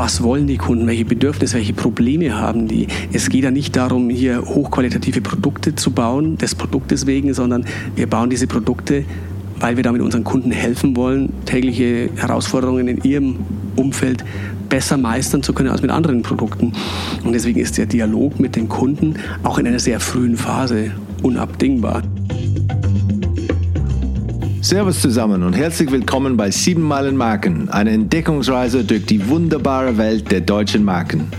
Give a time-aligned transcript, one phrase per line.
[0.00, 2.86] was wollen die Kunden, welche Bedürfnisse, welche Probleme haben die.
[3.12, 7.66] Es geht ja nicht darum, hier hochqualitative Produkte zu bauen, des Produktes wegen, sondern
[7.96, 9.04] wir bauen diese Produkte,
[9.58, 13.40] weil wir damit unseren Kunden helfen wollen, tägliche Herausforderungen in ihrem
[13.76, 14.24] Umfeld
[14.70, 16.72] besser meistern zu können als mit anderen Produkten.
[17.22, 20.92] Und deswegen ist der Dialog mit den Kunden auch in einer sehr frühen Phase
[21.22, 22.04] unabdingbar.
[24.62, 30.30] Servus zusammen und herzlich willkommen bei 7 Meilen Marken, eine Entdeckungsreise durch die wunderbare Welt
[30.30, 31.30] der deutschen Marken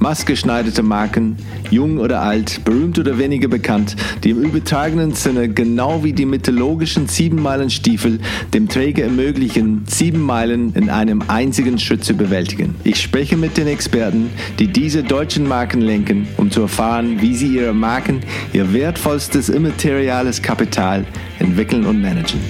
[0.00, 1.36] maßgeschneiderte Marken,
[1.70, 7.06] jung oder alt, berühmt oder weniger bekannt, die im übertragenen Sinne genau wie die mythologischen
[7.06, 8.18] Sieben-Meilen-Stiefel
[8.54, 12.74] dem Träger ermöglichen, sieben Meilen in einem einzigen Schritt zu bewältigen.
[12.82, 17.54] Ich spreche mit den Experten, die diese deutschen Marken lenken, um zu erfahren, wie sie
[17.54, 18.20] ihre Marken,
[18.52, 21.04] ihr wertvollstes immateriales Kapital
[21.38, 22.40] entwickeln und managen.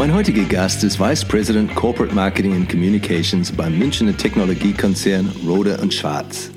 [0.00, 5.92] Mein heutiger Gast ist Vice President Corporate Marketing and Communications beim Münchner Technologiekonzern Rode und
[5.92, 6.50] Schwarz.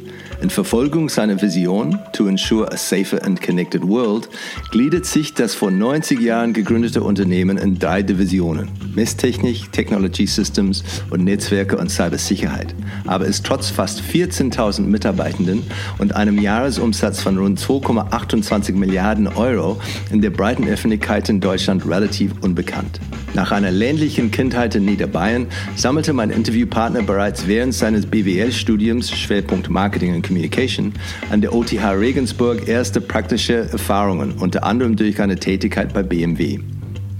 [0.43, 4.27] In Verfolgung seiner Vision To Ensure a Safer and Connected World
[4.71, 8.67] gliedert sich das vor 90 Jahren gegründete Unternehmen in drei Divisionen.
[8.93, 12.75] Messtechnik, Technology Systems und Netzwerke und Cybersicherheit.
[13.05, 15.63] Aber ist trotz fast 14.000 Mitarbeitenden
[15.97, 19.79] und einem Jahresumsatz von rund 2,28 Milliarden Euro
[20.11, 22.99] in der breiten Öffentlichkeit in Deutschland relativ unbekannt.
[23.33, 30.13] Nach einer ländlichen Kindheit in Niederbayern sammelte mein Interviewpartner bereits während seines BWL-Studiums Schwerpunkt Marketing
[30.13, 30.93] und Communication
[31.29, 36.59] an der OTH Regensburg erste praktische Erfahrungen, unter anderem durch eine Tätigkeit bei BMW.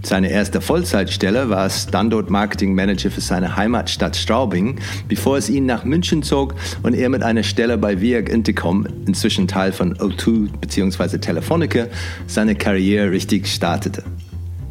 [0.01, 5.85] Seine erste Vollzeitstelle war Standort Marketing Manager für seine Heimatstadt Straubing, bevor es ihn nach
[5.85, 11.19] München zog und er mit einer Stelle bei VIAG Intercom, inzwischen Teil von O2 bzw.
[11.19, 11.85] Telefonica,
[12.27, 14.03] seine Karriere richtig startete.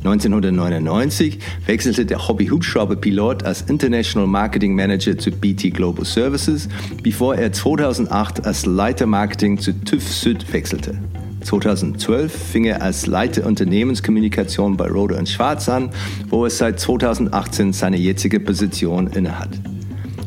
[0.04, 6.68] 1999 wechselte der Hobby-Hubschrauber-Pilot als International Marketing Manager zu BT Global Services,
[7.02, 10.98] bevor er 2008 als Leiter Marketing zu TÜV Süd wechselte.
[11.44, 15.90] 2012 fing er als Leiter Unternehmenskommunikation bei Rode Schwarz an,
[16.28, 19.50] wo er seit 2018 seine jetzige Position innehat.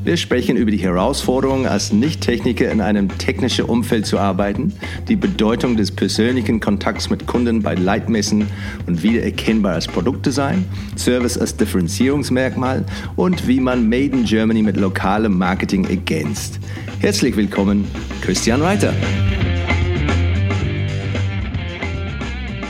[0.05, 4.71] Wir sprechen über die Herausforderung, als Nicht-Techniker in einem technischen Umfeld zu arbeiten,
[5.07, 8.45] die Bedeutung des persönlichen Kontakts mit Kunden bei Leitmessen
[8.85, 10.63] und wiedererkennbares Produktdesign,
[10.95, 12.85] Service als Differenzierungsmerkmal
[13.15, 16.59] und wie man Made in Germany mit lokalem Marketing ergänzt.
[16.99, 17.87] Herzlich willkommen,
[18.21, 18.93] Christian Reiter.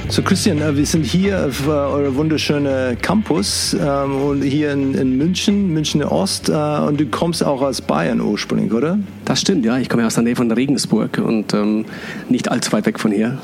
[0.08, 5.74] So Christian, äh, wir sind hier auf eurem wunderschönen Campus ähm, und hier in, München,
[5.74, 9.00] München Ost äh, und du kommst auch aus Bayern ursprünglich, oder?
[9.26, 9.78] Das stimmt, ja.
[9.80, 11.86] Ich komme aus der Nähe von Regensburg und ähm,
[12.30, 13.40] nicht allzu weit weg von hier.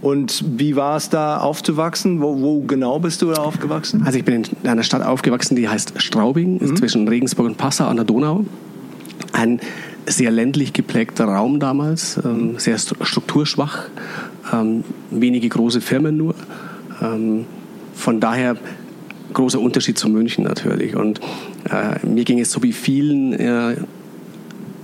[0.00, 2.22] Und wie war es da aufzuwachsen?
[2.22, 4.02] Wo, wo, genau bist du da aufgewachsen?
[4.04, 6.60] Also ich bin in einer Stadt aufgewachsen, die heißt Straubing, mhm.
[6.60, 8.46] ist zwischen Regensburg und Passau an der Donau.
[9.32, 9.60] Ein
[10.06, 13.90] sehr ländlich geprägter Raum damals, ähm, sehr strukturschwach
[14.52, 16.34] ähm, wenige große Firmen nur.
[17.02, 17.46] Ähm,
[17.94, 18.56] von daher
[19.32, 20.96] großer Unterschied zu München natürlich.
[20.96, 21.20] Und
[21.70, 23.76] äh, mir ging es so wie vielen äh,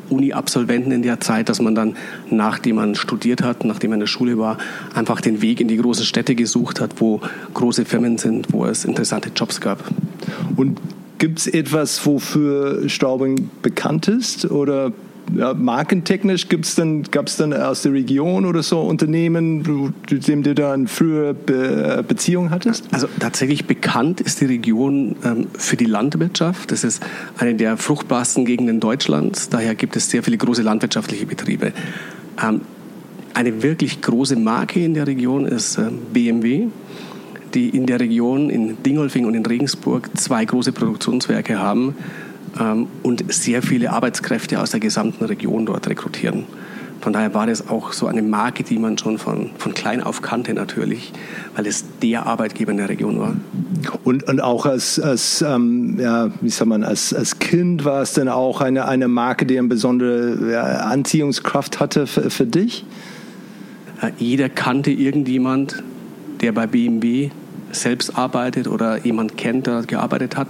[0.08, 1.96] Uni-Absolventen in der Zeit, dass man dann,
[2.30, 4.58] nachdem man studiert hat, nachdem man in der Schule war,
[4.94, 7.20] einfach den Weg in die großen Städte gesucht hat, wo
[7.54, 9.82] große Firmen sind, wo es interessante Jobs gab.
[10.56, 10.80] Und
[11.18, 14.92] gibt es etwas, wofür Straubing bekannt ist oder
[15.32, 19.58] markentechnisch gibt's dann, gab es dann aus der Region oder so Unternehmen,
[20.10, 22.86] mit dem du dann früher Be Beziehungen hattest?
[22.92, 26.70] Also tatsächlich bekannt ist die Region ähm, für die Landwirtschaft.
[26.70, 27.02] Das ist
[27.38, 29.48] eine der fruchtbarsten Gegenden Deutschlands.
[29.48, 31.72] Daher gibt es sehr viele große landwirtschaftliche Betriebe.
[32.42, 32.62] Ähm,
[33.34, 36.68] eine wirklich große Marke in der Region ist äh, BMW
[37.54, 41.94] die in der Region in Dingolfing und in Regensburg zwei große Produktionswerke haben
[42.58, 46.44] ähm, und sehr viele Arbeitskräfte aus der gesamten Region dort rekrutieren.
[47.00, 50.22] Von daher war das auch so eine Marke, die man schon von, von klein auf
[50.22, 51.12] kannte natürlich,
[51.54, 53.36] weil es der Arbeitgeber in der Region war.
[54.02, 58.14] Und, und auch als, als, ähm, ja, wie sagt man, als, als Kind war es
[58.14, 62.84] dann auch eine, eine Marke, die eine besondere ja, Anziehungskraft hatte für, für dich?
[64.00, 65.82] Äh, jeder kannte irgendjemand,
[66.40, 67.30] der bei BMW
[67.72, 70.48] selbst arbeitet oder jemand kennt, der gearbeitet hat.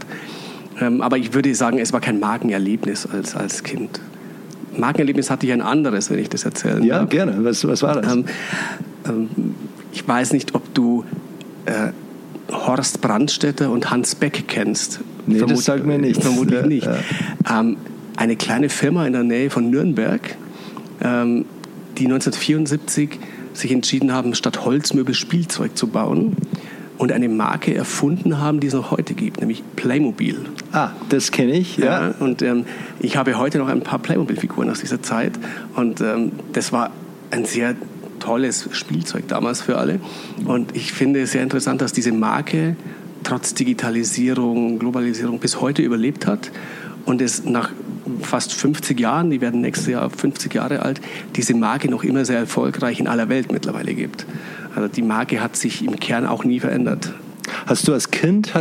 [0.81, 4.01] Ähm, aber ich würde sagen, es war kein Markenerlebnis als, als Kind.
[4.77, 7.09] Markenerlebnis hatte ich ein anderes, wenn ich das erzählen Ja, darf.
[7.09, 7.45] gerne.
[7.45, 8.13] Was, was war das?
[8.13, 8.25] Ähm,
[9.07, 9.29] ähm,
[9.93, 11.05] ich weiß nicht, ob du
[11.65, 11.93] äh,
[12.53, 15.01] Horst Brandstätter und Hans Beck kennst.
[15.27, 16.19] Nee, Vermut, das sagt mir nichts.
[16.25, 16.87] Vermutlich ja, nicht.
[16.87, 17.61] Ja.
[17.61, 17.77] Ähm,
[18.17, 20.37] eine kleine Firma in der Nähe von Nürnberg,
[21.03, 21.45] ähm,
[21.99, 23.19] die 1974
[23.53, 26.37] sich entschieden haben, statt Holzmöbel Spielzeug zu bauen
[26.99, 30.39] und eine Marke erfunden haben, die es noch heute gibt, nämlich Playmobil.
[30.73, 32.09] Ah, das kenne ich, ja.
[32.09, 32.65] ja und ähm,
[33.01, 35.33] ich habe heute noch ein paar Playmobil-Figuren aus dieser Zeit
[35.75, 36.91] und ähm, das war
[37.31, 37.75] ein sehr
[38.21, 40.01] tolles Spielzeug damals für alle.
[40.45, 42.77] Und ich finde es sehr interessant, dass diese Marke
[43.23, 46.51] trotz Digitalisierung, Globalisierung bis heute überlebt hat
[47.05, 47.71] und es nach
[48.21, 51.01] fast 50 Jahren, die werden nächstes Jahr 50 Jahre alt,
[51.35, 54.27] diese Marke noch immer sehr erfolgreich in aller Welt mittlerweile gibt.
[54.77, 57.13] Also die Marke hat sich im Kern auch nie verändert.
[57.65, 58.53] Hast du als Kind,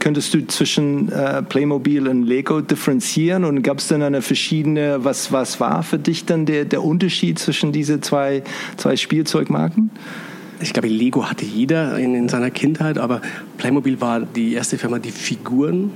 [0.00, 5.32] könntest du zwischen äh, Playmobil und Lego differenzieren und gab es dann eine verschiedene, was,
[5.32, 8.42] was war für dich dann der, der Unterschied zwischen diesen zwei,
[8.76, 9.90] zwei Spielzeugmarken?
[10.60, 13.22] Ich glaube, Lego hatte jeder in, in seiner Kindheit, aber
[13.56, 15.90] Playmobil war die erste Firma, die Figuren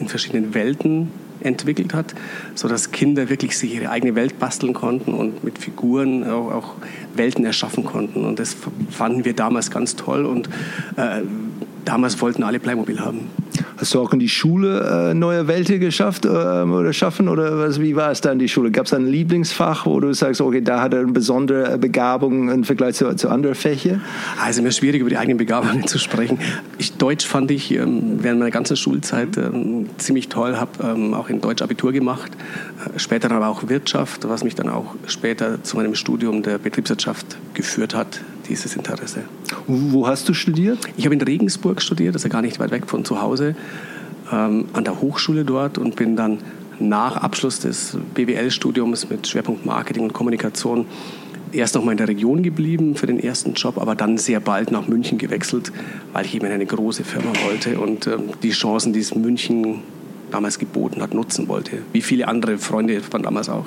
[0.00, 1.10] in verschiedenen Welten
[1.44, 2.14] entwickelt hat,
[2.54, 6.74] sodass Kinder wirklich sich ihre eigene Welt basteln konnten und mit Figuren auch, auch
[7.14, 8.24] Welten erschaffen konnten.
[8.24, 8.56] Und das
[8.90, 10.48] fanden wir damals ganz toll und
[10.96, 11.22] äh,
[11.84, 13.30] damals wollten alle Playmobil haben.
[13.84, 17.82] Hast du auch in die Schule äh, neue Welten geschafft äh, oder schaffen oder was,
[17.82, 18.70] wie war es da in die Schule?
[18.70, 22.64] Gab es ein Lieblingsfach, wo du sagst, okay, da hat er eine besondere Begabung im
[22.64, 24.00] Vergleich zu, zu anderen Fächern?
[24.42, 26.38] Also mir ist schwierig über die eigenen Begabungen zu sprechen.
[26.78, 31.28] Ich, Deutsch fand ich ähm, während meiner ganzen Schulzeit ähm, ziemlich toll, habe ähm, auch
[31.28, 32.32] in Deutsch Abitur gemacht,
[32.86, 37.36] äh, später aber auch Wirtschaft, was mich dann auch später zu meinem Studium der Betriebswirtschaft
[37.52, 39.24] geführt hat, dieses Interesse.
[39.66, 40.78] Wo hast du studiert?
[40.96, 43.54] Ich habe in Regensburg studiert, ja gar nicht weit weg von zu Hause,
[44.32, 46.38] ähm, an der Hochschule dort und bin dann
[46.78, 50.86] nach Abschluss des BWL-Studiums mit Schwerpunkt Marketing und Kommunikation
[51.52, 54.70] erst noch mal in der Region geblieben für den ersten Job, aber dann sehr bald
[54.70, 55.72] nach München gewechselt,
[56.12, 59.82] weil ich eben in eine große Firma wollte und ähm, die Chancen, die es München
[60.34, 61.78] damals geboten hat, nutzen wollte.
[61.92, 63.66] Wie viele andere Freunde von damals auch.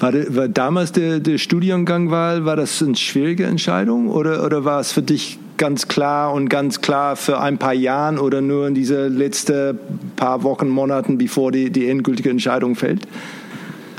[0.00, 4.80] War, war damals der, der Studiengang, war, war das eine schwierige Entscheidung oder, oder war
[4.80, 8.74] es für dich ganz klar und ganz klar für ein paar Jahren oder nur in
[8.74, 9.78] diese letzten
[10.16, 13.06] paar Wochen, Monaten, bevor die, die endgültige Entscheidung fällt?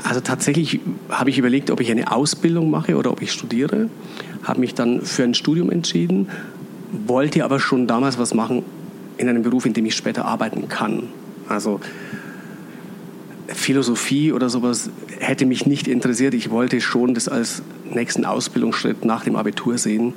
[0.02, 0.80] Also tatsächlich
[1.10, 3.88] habe ich überlegt, ob ich eine Ausbildung mache oder ob ich studiere.
[4.42, 6.28] Habe mich dann für ein Studium entschieden,
[7.06, 8.64] wollte aber schon damals was machen
[9.18, 11.04] in einem Beruf, in dem ich später arbeiten kann.
[11.48, 11.80] Also
[13.48, 16.34] Philosophie oder sowas hätte mich nicht interessiert.
[16.34, 20.12] Ich wollte schon das als nächsten Ausbildungsschritt nach dem Abitur sehen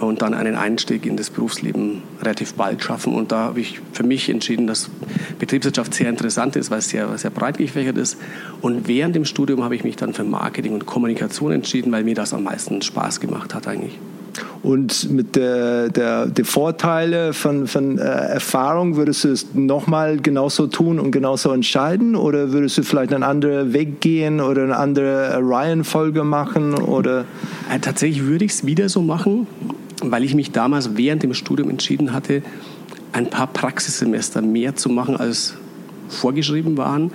[0.00, 3.14] und dann einen Einstieg in das Berufsleben relativ bald schaffen.
[3.14, 4.90] Und da habe ich für mich entschieden, dass
[5.38, 8.16] Betriebswirtschaft sehr interessant ist, weil es sehr, sehr breit gefächert ist.
[8.62, 12.14] Und während dem Studium habe ich mich dann für Marketing und Kommunikation entschieden, weil mir
[12.14, 13.98] das am meisten Spaß gemacht hat eigentlich.
[14.62, 20.66] Und mit der, der, der Vorteile von, von äh, Erfahrung, würdest du es nochmal genauso
[20.66, 22.16] tun und genauso entscheiden?
[22.16, 26.74] Oder würdest du vielleicht einen anderen Weg gehen oder eine andere Reihenfolge machen?
[26.74, 27.24] Oder?
[27.72, 29.46] Äh, tatsächlich würde ich es wieder so machen,
[30.02, 32.42] weil ich mich damals während dem Studium entschieden hatte,
[33.12, 35.54] ein paar Praxissemester mehr zu machen, als
[36.08, 37.10] vorgeschrieben waren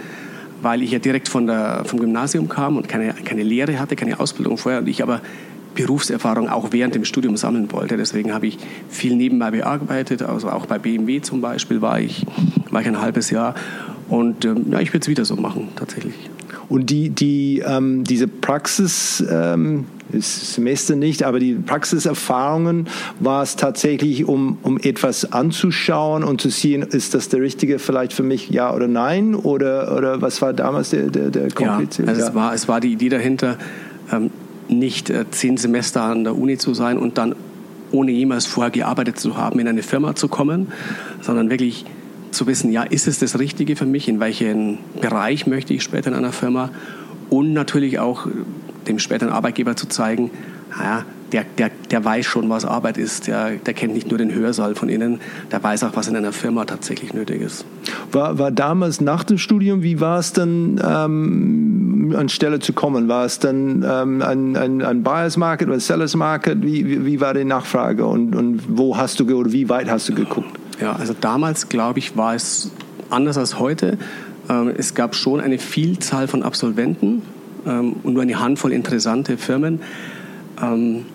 [0.62, 4.20] weil ich ja direkt von der, vom Gymnasium kam und keine, keine Lehre hatte, keine
[4.20, 5.22] Ausbildung vorher und ich aber
[5.76, 7.98] Berufserfahrung auch während dem Studium sammeln wollte.
[7.98, 8.58] Deswegen habe ich
[8.90, 12.26] viel nebenbei bearbeitet, also auch bei BMW zum Beispiel war ich,
[12.72, 13.56] war ich ein halbes Jahr.
[14.08, 16.16] Und ähm, ja, ich würde es wieder so machen, tatsächlich.
[16.70, 22.88] Und die, die, ähm, diese Praxis, ähm, Semester nicht, aber die Praxiserfahrungen
[23.20, 28.14] war es tatsächlich, um, um etwas anzuschauen und zu sehen, ist das der richtige vielleicht
[28.14, 29.36] für mich, ja oder nein?
[29.36, 32.12] Oder, oder was war damals der, der, der Ja, also ja.
[32.12, 33.58] Es, war, es war die Idee dahinter,
[34.12, 34.30] ähm,
[34.68, 37.36] nicht äh, zehn Semester an der Uni zu sein und dann
[37.92, 40.72] ohne jemals vorher gearbeitet zu haben, in eine Firma zu kommen,
[41.22, 41.86] sondern wirklich
[42.32, 46.10] zu wissen, ja, ist es das Richtige für mich, in welchen Bereich möchte ich später
[46.10, 46.70] in einer Firma?
[47.30, 48.28] Und natürlich auch
[48.88, 50.32] dem späteren Arbeitgeber zu zeigen,
[50.78, 51.06] ja,
[51.36, 53.28] der, der, der weiß schon, was Arbeit ist.
[53.28, 55.20] Der, der kennt nicht nur den Hörsaal von innen,
[55.52, 57.66] der weiß auch, was in einer Firma tatsächlich nötig ist.
[58.14, 63.10] War, war damals nach dem Studium, wie war es dann, ähm, an Stelle zu kommen?
[63.10, 66.62] War es dann ähm, ein, ein, ein Buyers Market oder Sellers Market?
[66.62, 70.08] Wie, wie, wie, war die Nachfrage und, und wo hast du oder wie weit hast
[70.08, 70.58] du geguckt?
[70.80, 72.72] Ja, also damals, glaube ich, war es
[73.10, 73.98] anders als heute.
[74.50, 77.24] Ähm, es gab schon eine Vielzahl von Absolventen
[77.68, 79.82] ähm, und nur eine Handvoll interessante Firmen.
[80.62, 81.06] Ähm,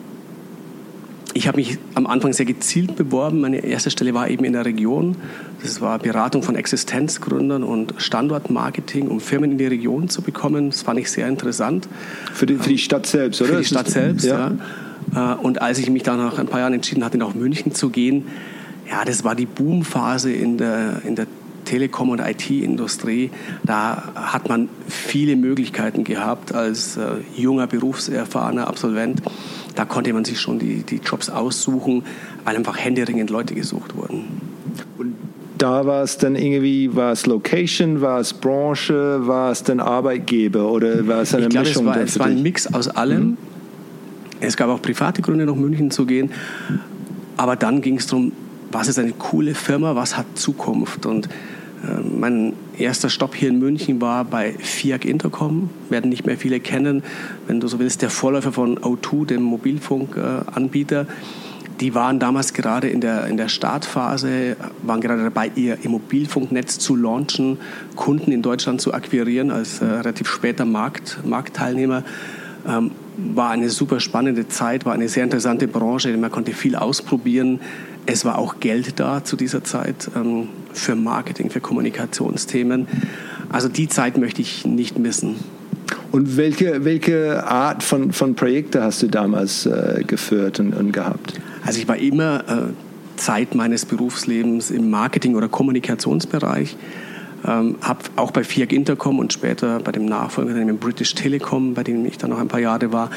[1.35, 3.41] ich habe mich am Anfang sehr gezielt beworben.
[3.41, 5.17] Meine erste Stelle war eben in der Region.
[5.63, 10.71] Das war Beratung von Existenzgründern und Standortmarketing, um Firmen in die Region zu bekommen.
[10.71, 11.89] Das fand ich sehr interessant.
[12.33, 13.51] Für die, für die Stadt selbst, oder?
[13.51, 14.53] Für die Stadt selbst, ja.
[15.15, 15.35] ja.
[15.35, 17.91] Äh, und als ich mich dann nach ein paar Jahren entschieden hatte, nach München zu
[17.91, 18.27] gehen,
[18.91, 21.27] ja, das war die Boomphase in der, in der
[21.71, 23.31] Telekom- und IT-Industrie,
[23.63, 27.03] da hat man viele Möglichkeiten gehabt als äh,
[27.37, 29.23] junger, berufserfahrener Absolvent.
[29.77, 32.03] da konnte man sich schon die, die Jobs aussuchen,
[32.45, 34.25] weil einfach händeringend Leute gesucht wurden.
[34.99, 35.15] Und
[35.59, 40.73] da war es dann irgendwie, war es Location, war es Branche, war es dann Arbeitgeber
[40.73, 41.87] oder war es eine ich glaube, Mischung?
[41.89, 43.23] Es war, es war ein Mix aus allem.
[43.23, 43.37] Mhm.
[44.41, 46.31] Es gab auch private Gründe, nach München zu gehen.
[47.37, 48.33] Aber dann ging es darum,
[48.73, 51.07] was ist eine coole Firma, was hat Zukunft.
[51.07, 51.29] Und
[52.03, 57.03] mein erster Stopp hier in München war bei FIAC Intercom, werden nicht mehr viele kennen,
[57.47, 61.03] wenn du so willst, der Vorläufer von O2, dem Mobilfunkanbieter.
[61.03, 61.07] Äh,
[61.81, 66.95] die waren damals gerade in der, in der Startphase, waren gerade dabei, ihr Mobilfunknetz zu
[66.95, 67.57] launchen,
[67.97, 72.05] Kunden in Deutschland zu akquirieren als äh, relativ später Markt, Marktteilnehmer.
[72.69, 77.61] Ähm, war eine super spannende Zeit, war eine sehr interessante Branche, man konnte viel ausprobieren.
[78.13, 82.89] Es war auch Geld da zu dieser Zeit ähm, für Marketing, für Kommunikationsthemen.
[83.51, 85.37] Also die Zeit möchte ich nicht missen.
[86.11, 91.41] Und welche, welche Art von, von Projekte hast du damals äh, geführt und, und, gehabt?
[91.65, 96.77] Also ich war immer äh, Zeit meines Berufslebens im Marketing- oder Kommunikationsbereich.
[97.47, 102.05] Ähm, habe auch bei FIAC Intercom und später bei dem Nachfolger, British Telecom, bei dem
[102.07, 103.11] ich dann noch ein paar Jahre war,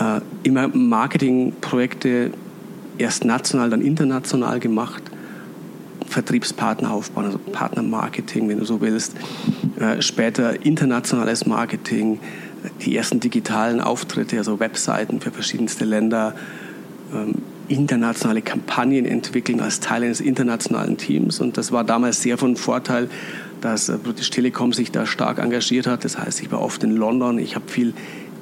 [0.00, 2.30] äh, immer Marketingprojekte
[2.98, 5.02] erst national, dann international gemacht.
[6.06, 9.14] Vertriebspartner aufbauen, also Partnermarketing, wenn du so willst.
[9.78, 12.20] Äh, später internationales Marketing,
[12.84, 16.34] die ersten digitalen Auftritte, also Webseiten für verschiedenste Länder,
[17.12, 17.34] ähm,
[17.68, 21.40] internationale Kampagnen entwickeln als Teil eines internationalen Teams.
[21.40, 23.08] Und das war damals sehr von Vorteil,
[23.60, 26.04] dass äh, British Telecom sich da stark engagiert hat.
[26.04, 27.94] Das heißt, ich war oft in London, ich habe viel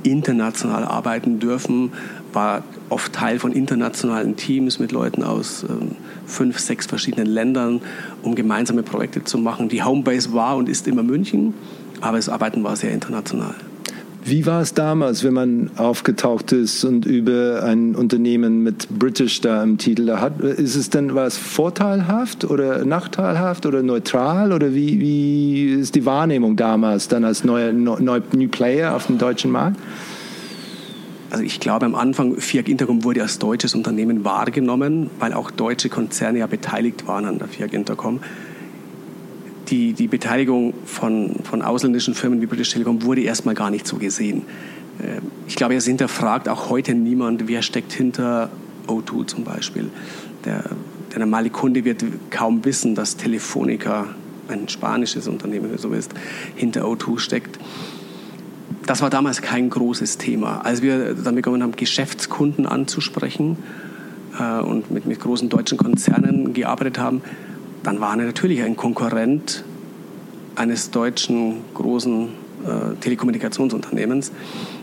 [0.02, 1.92] international arbeiten dürfen,
[2.34, 5.96] war oft Teil von internationalen Teams mit Leuten aus ähm,
[6.26, 7.80] fünf, sechs verschiedenen Ländern,
[8.22, 9.68] um gemeinsame Projekte zu machen.
[9.68, 11.54] Die Homebase war und ist immer München,
[12.00, 13.54] aber das Arbeiten war sehr international.
[14.24, 19.64] Wie war es damals, wenn man aufgetaucht ist und über ein Unternehmen mit British da
[19.64, 20.40] im Titel hat?
[20.40, 26.54] Ist es denn was vorteilhaft oder nachteilhaft oder neutral oder wie, wie ist die Wahrnehmung
[26.54, 29.80] damals dann als neuer neu, New Player auf dem deutschen Markt?
[31.32, 35.88] Also ich glaube am Anfang, Fiat Intercom wurde als deutsches Unternehmen wahrgenommen, weil auch deutsche
[35.88, 38.20] Konzerne ja beteiligt waren an der Fiat Intercom
[39.72, 43.96] die, die Beteiligung von, von ausländischen Firmen wie British Telecom wurde erstmal gar nicht so
[43.96, 44.42] gesehen.
[44.98, 48.50] Äh, ich glaube, es hinterfragt auch heute niemand, wer steckt hinter
[48.86, 49.90] O2 zum Beispiel.
[50.44, 50.64] Der,
[51.12, 54.08] der normale Kunde wird kaum wissen, dass Telefonica,
[54.48, 56.12] ein spanisches Unternehmen, wenn so willst,
[56.54, 57.58] hinter O2 steckt.
[58.86, 60.60] Das war damals kein großes Thema.
[60.64, 63.56] Als wir dann begonnen haben, Geschäftskunden anzusprechen
[64.38, 67.22] äh, und mit, mit großen deutschen Konzernen gearbeitet haben,
[67.82, 69.64] dann war natürlich ein Konkurrent
[70.54, 72.28] eines deutschen großen
[72.64, 74.32] äh, Telekommunikationsunternehmens,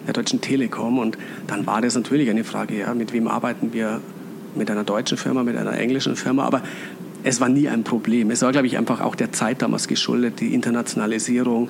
[0.05, 0.99] der Deutschen Telekom.
[0.99, 1.17] Und
[1.47, 4.01] dann war das natürlich eine Frage, ja, mit wem arbeiten wir?
[4.55, 6.43] Mit einer deutschen Firma, mit einer englischen Firma.
[6.43, 6.63] Aber
[7.23, 8.31] es war nie ein Problem.
[8.31, 11.69] Es war, glaube ich, einfach auch der Zeit damals geschuldet, die Internationalisierung.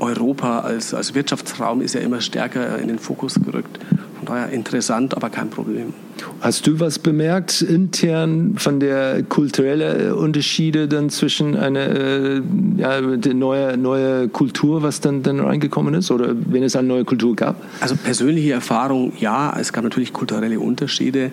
[0.00, 3.78] Europa als, als Wirtschaftsraum ist ja immer stärker in den Fokus gerückt.
[4.18, 5.94] Von daher interessant, aber kein Problem.
[6.40, 12.42] Hast du was bemerkt intern von der kulturellen Unterschiede dann zwischen einer äh,
[12.76, 17.36] ja, neue, neue Kultur, was dann, dann reingekommen ist oder wenn es eine neue Kultur
[17.36, 17.56] gab?
[17.80, 21.30] Also persönliche Erfahrung, ja, es gab natürlich kulturelle Unterschiede.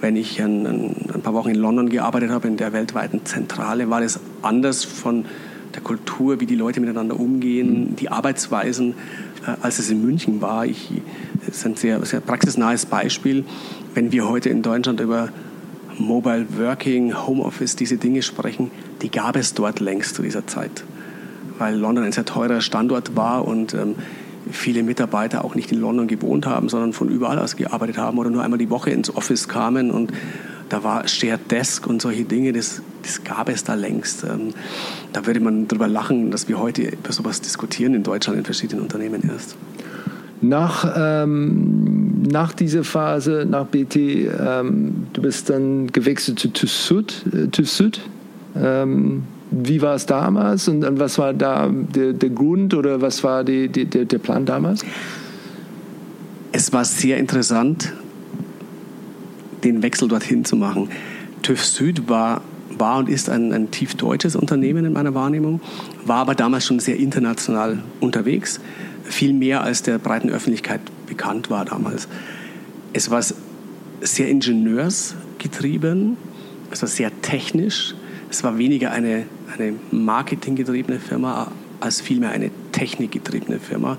[0.00, 4.00] Wenn ich ein, ein paar Wochen in London gearbeitet habe, in der weltweiten Zentrale, war
[4.00, 5.26] das anders von
[5.74, 8.94] der Kultur, wie die Leute miteinander umgehen, die Arbeitsweisen,
[9.46, 10.66] äh, als es in München war.
[10.66, 10.90] Ich,
[11.46, 13.44] das ist ein sehr, sehr praxisnahes Beispiel.
[13.94, 15.28] Wenn wir heute in Deutschland über
[15.98, 18.70] Mobile Working, Homeoffice, diese Dinge sprechen,
[19.02, 20.84] die gab es dort längst zu dieser Zeit.
[21.58, 23.96] Weil London ein sehr teurer Standort war und ähm,
[24.50, 28.30] viele Mitarbeiter auch nicht in London gewohnt haben, sondern von überall aus gearbeitet haben oder
[28.30, 30.12] nur einmal die Woche ins Office kamen und
[30.70, 34.24] da war Shared Desk und solche Dinge, das, das gab es da längst.
[34.24, 34.54] Ähm,
[35.12, 38.82] da würde man darüber lachen, dass wir heute über sowas diskutieren in Deutschland in verschiedenen
[38.82, 39.56] Unternehmen erst.
[40.40, 47.26] Nach, ähm, nach dieser Phase, nach BT, ähm, du bist dann gewechselt zu Süd.
[47.32, 48.00] Äh, TÜV Süd.
[48.56, 53.24] Ähm, wie war es damals und, und was war da der, der, Grund oder was
[53.24, 54.84] war die, die, der, der Plan damals?
[56.52, 57.92] Es war sehr interessant
[59.64, 60.88] den Wechsel dorthin zu machen.
[61.42, 62.42] TÜV Süd war,
[62.76, 65.60] war und ist ein, ein tief deutsches Unternehmen in meiner Wahrnehmung,
[66.04, 68.60] war aber damals schon sehr international unterwegs,
[69.04, 72.08] viel mehr als der breiten Öffentlichkeit bekannt war damals.
[72.92, 73.22] Es war
[74.00, 76.16] sehr ingenieursgetrieben,
[76.70, 77.94] es war sehr technisch,
[78.30, 79.24] es war weniger eine,
[79.56, 81.50] eine marketinggetriebene Firma
[81.80, 83.98] als vielmehr eine technikgetriebene Firma.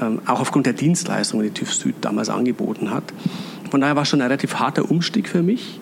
[0.00, 3.04] ähm, auch aufgrund der Dienstleistungen, die TÜV Süd damals angeboten hat.
[3.74, 5.80] Von daher war schon ein relativ harter Umstieg für mich.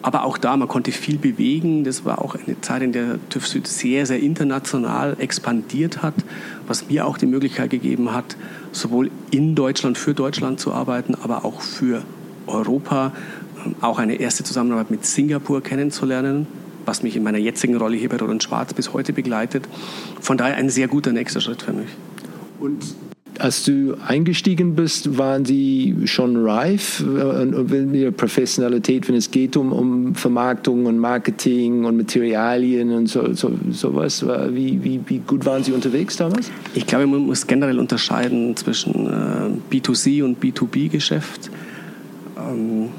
[0.00, 1.84] Aber auch da, man konnte viel bewegen.
[1.84, 6.14] Das war auch eine Zeit, in der TÜV Süd sehr, sehr international expandiert hat,
[6.66, 8.38] was mir auch die Möglichkeit gegeben hat,
[8.72, 12.02] sowohl in Deutschland für Deutschland zu arbeiten, aber auch für
[12.46, 13.12] Europa,
[13.62, 16.46] ähm, auch eine erste Zusammenarbeit mit Singapur kennenzulernen,
[16.86, 19.68] was mich in meiner jetzigen Rolle hier bei Rot und Schwarz bis heute begleitet.
[20.22, 21.90] Von daher ein sehr guter nächster Schritt für mich.
[22.58, 22.82] Und
[23.38, 29.30] als du eingestiegen bist, waren sie schon reif äh, und in ihrer Professionalität, wenn es
[29.30, 34.24] geht um, um Vermarktung und Marketing und Materialien und so, so sowas?
[34.50, 36.50] Wie, wie, wie gut waren sie unterwegs damals?
[36.74, 41.50] Ich glaube, man muss generell unterscheiden zwischen äh, B2C und B2B-Geschäft.
[42.36, 42.90] Ähm,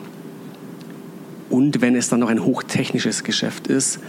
[1.50, 4.00] und wenn es dann noch ein hochtechnisches Geschäft ist,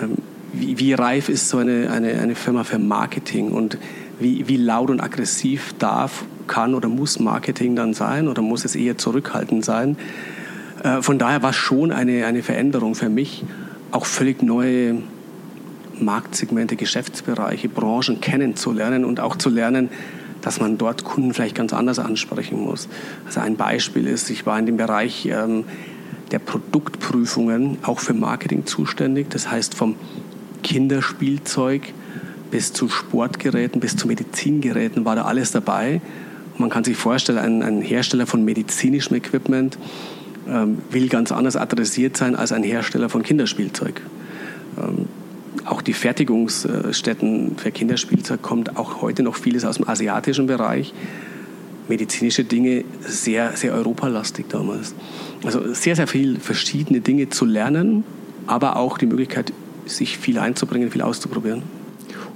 [0.00, 0.18] ähm,
[0.52, 3.76] wie, wie, reif ist so eine, eine, eine Firma für Marketing und
[4.20, 8.74] wie, wie laut und aggressiv darf, kann oder muss Marketing dann sein oder muss es
[8.74, 9.96] eher zurückhaltend sein.
[10.82, 13.44] Äh, von daher war schon eine, eine Veränderung für mich,
[13.90, 15.02] auch völlig neue
[16.00, 19.90] Marktsegmente, Geschäftsbereiche, Branchen kennenzulernen und auch zu lernen,
[20.42, 22.88] dass man dort Kunden vielleicht ganz anders ansprechen muss.
[23.26, 25.64] Also ein Beispiel ist, ich war in dem Bereich ähm,
[26.30, 29.30] der Produktprüfungen auch für Marketing zuständig.
[29.30, 29.96] Das heißt vom
[30.62, 31.92] Kinderspielzeug
[32.50, 36.00] bis zu Sportgeräten, bis zu Medizingeräten war da alles dabei.
[36.56, 39.78] man kann sich vorstellen, ein, ein Hersteller von medizinischem Equipment
[40.48, 44.00] ähm, will ganz anders adressiert sein als ein Hersteller von Kinderspielzeug.
[44.78, 45.06] Ähm,
[45.64, 50.94] auch die Fertigungsstätten für Kinderspielzeug kommt auch heute noch vieles aus dem asiatischen Bereich.
[51.88, 54.94] Medizinische Dinge sehr, sehr europalastig damals.
[55.44, 58.04] Also sehr, sehr viel verschiedene Dinge zu lernen,
[58.46, 59.52] aber auch die Möglichkeit,
[59.86, 61.62] sich viel einzubringen, viel auszuprobieren.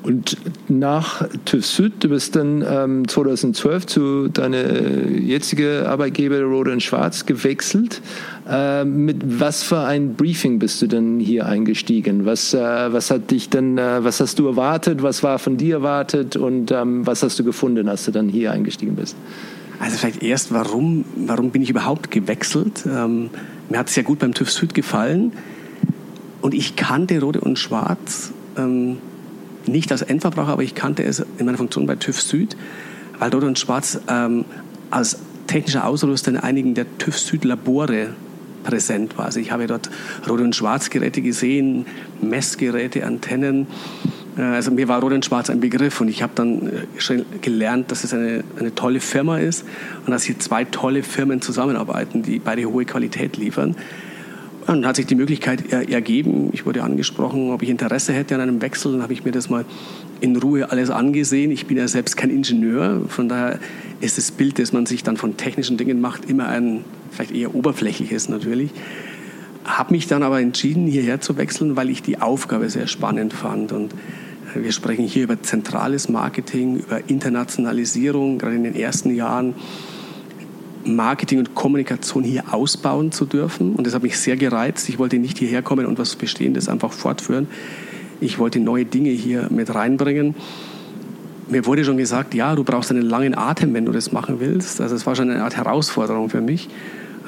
[0.02, 0.36] Und
[0.68, 7.24] nach TÜV Süd, du bist dann ähm, 2012 zu deiner jetzigen Arbeitgeber Rode und Schwarz
[7.24, 8.02] gewechselt.
[8.48, 12.26] Äh, mit was für ein Briefing bist du denn hier eingestiegen?
[12.26, 15.04] Was, äh, was hat dich denn, äh, was hast du erwartet?
[15.04, 16.34] Was war von dir erwartet?
[16.36, 19.16] Und ähm, was hast du gefunden, als du dann hier eingestiegen bist?
[19.78, 22.84] Also vielleicht erst, warum, warum bin ich überhaupt gewechselt?
[22.86, 23.30] Ähm,
[23.68, 25.32] mir hat es ja gut beim TÜV Süd gefallen.
[26.40, 28.32] Und ich kannte Rode und Schwarz.
[29.66, 32.56] Nicht als Endverbraucher, aber ich kannte es in meiner Funktion bei TÜV Süd,
[33.18, 34.44] weil Rot und Schwarz ähm,
[34.90, 38.10] als technischer Ausrüster in einigen der TÜV Süd Labore
[38.62, 39.26] präsent war.
[39.26, 39.90] Also ich habe dort
[40.28, 41.86] Rot- und Schwarz-Geräte gesehen,
[42.20, 43.66] Messgeräte, Antennen.
[44.36, 47.24] Äh, also mir war Rot und Schwarz ein Begriff und ich habe dann äh, schon
[47.40, 49.64] gelernt, dass es eine, eine tolle Firma ist
[50.06, 53.76] und dass hier zwei tolle Firmen zusammenarbeiten, die beide hohe Qualität liefern.
[54.66, 56.50] Dann hat sich die Möglichkeit ergeben.
[56.52, 58.92] Ich wurde angesprochen, ob ich Interesse hätte an einem Wechsel.
[58.92, 59.64] Dann habe ich mir das mal
[60.20, 61.50] in Ruhe alles angesehen.
[61.50, 63.02] Ich bin ja selbst kein Ingenieur.
[63.08, 63.58] Von daher
[64.00, 67.54] ist das Bild, das man sich dann von technischen Dingen macht, immer ein vielleicht eher
[67.54, 68.70] oberflächliches natürlich.
[69.64, 73.72] Habe mich dann aber entschieden, hierher zu wechseln, weil ich die Aufgabe sehr spannend fand.
[73.72, 73.92] Und
[74.54, 79.54] äh, wir sprechen hier über zentrales Marketing, über Internationalisierung, gerade in den ersten Jahren
[80.84, 83.74] Marketing und Kommunikation hier ausbauen zu dürfen.
[83.74, 84.88] Und das hat mich sehr gereizt.
[84.88, 87.48] Ich wollte nicht hierher kommen und was Bestehendes einfach fortführen.
[88.20, 90.34] Ich wollte neue Dinge hier mit reinbringen.
[91.48, 94.80] Mir wurde schon gesagt, ja, du brauchst einen langen Atem, wenn du das machen willst.
[94.80, 96.68] Also es war schon eine Art Herausforderung für mich.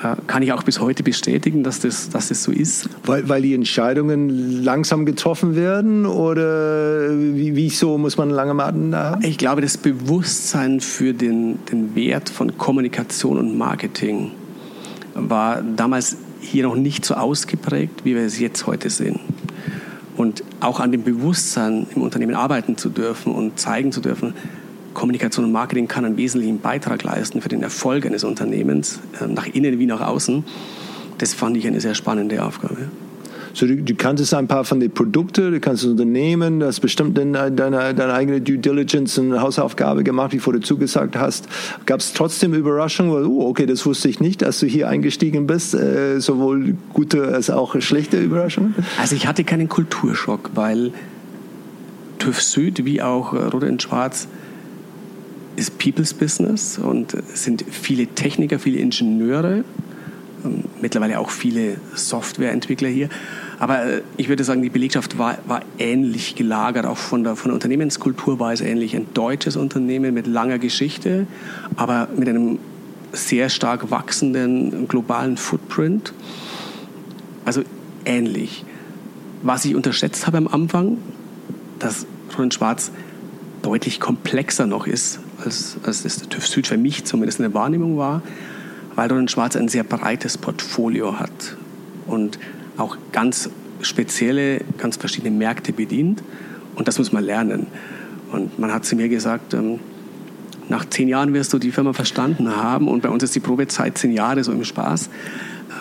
[0.03, 2.89] Äh, kann ich auch bis heute bestätigen, dass das, dass das so ist.
[3.05, 9.39] Weil, weil die Entscheidungen langsam getroffen werden oder wieso muss man lange warten da Ich
[9.39, 14.33] glaube, das Bewusstsein für den, den Wert von Kommunikation und Marketing
[15.15, 19.21] war damals hier noch nicht so ausgeprägt, wie wir es jetzt heute sehen.
[20.17, 24.35] Und auch an dem Bewusstsein im Unternehmen arbeiten zu dürfen und zeigen zu dürfen,
[24.95, 29.47] Kommunikation und Marketing kann einen wesentlichen Beitrag leisten für den Erfolg eines Unternehmens, äh, nach
[29.47, 30.45] innen wie nach außen.
[31.19, 32.89] Das fand ich eine sehr spannende Aufgabe.
[33.55, 36.81] So, du, du kanntest ein paar von den Produkten, du kannst das Unternehmen, du hast
[36.81, 41.47] bestimmt deine, deine, deine eigene Due Diligence und Hausaufgabe gemacht, bevor du zugesagt hast.
[41.87, 43.13] Gab es trotzdem Überraschungen?
[43.13, 47.29] Weil, oh, okay, das wusste ich nicht, als du hier eingestiegen bist, äh, sowohl gute
[47.29, 48.75] als auch schlechte Überraschungen?
[49.01, 50.93] Also ich hatte keinen Kulturschock, weil
[52.19, 54.27] TÜV Süd wie auch Rot in Schwarz
[55.57, 59.65] ist People's Business und sind viele Techniker, viele Ingenieure,
[60.45, 63.09] ähm, mittlerweile auch viele Softwareentwickler hier.
[63.59, 67.51] Aber äh, ich würde sagen, die Belegschaft war, war ähnlich gelagert, auch von der, von
[67.51, 68.95] der Unternehmenskultur war es ähnlich.
[68.97, 71.27] Ein deutsches Unternehmen mit langer Geschichte,
[71.77, 72.59] aber mit einem
[73.13, 76.13] sehr stark wachsenden globalen Footprint.
[77.45, 77.63] Also
[78.05, 78.65] ähnlich.
[79.43, 80.99] Was ich unterschätzt habe am Anfang,
[81.79, 82.91] dass Roland Schwarz
[83.63, 88.23] deutlich komplexer noch ist als, als das TÜV Süd für mich zumindest eine Wahrnehmung war,
[88.95, 91.57] weil Roland Schwarz ein sehr breites Portfolio hat
[92.07, 92.39] und
[92.77, 93.51] auch ganz
[93.83, 96.23] spezielle, ganz verschiedene Märkte bedient.
[96.75, 97.67] Und das muss man lernen.
[98.33, 99.79] Und man hat zu mir gesagt, ähm,
[100.69, 102.89] nach zehn Jahren wirst du die Firma verstanden haben.
[102.89, 105.11] Und bei uns ist die Probezeit zehn Jahre so im Spaß.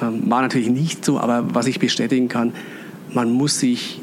[0.01, 2.53] Ähm, war natürlich nicht so, aber was ich bestätigen kann,
[3.13, 4.01] man muss sich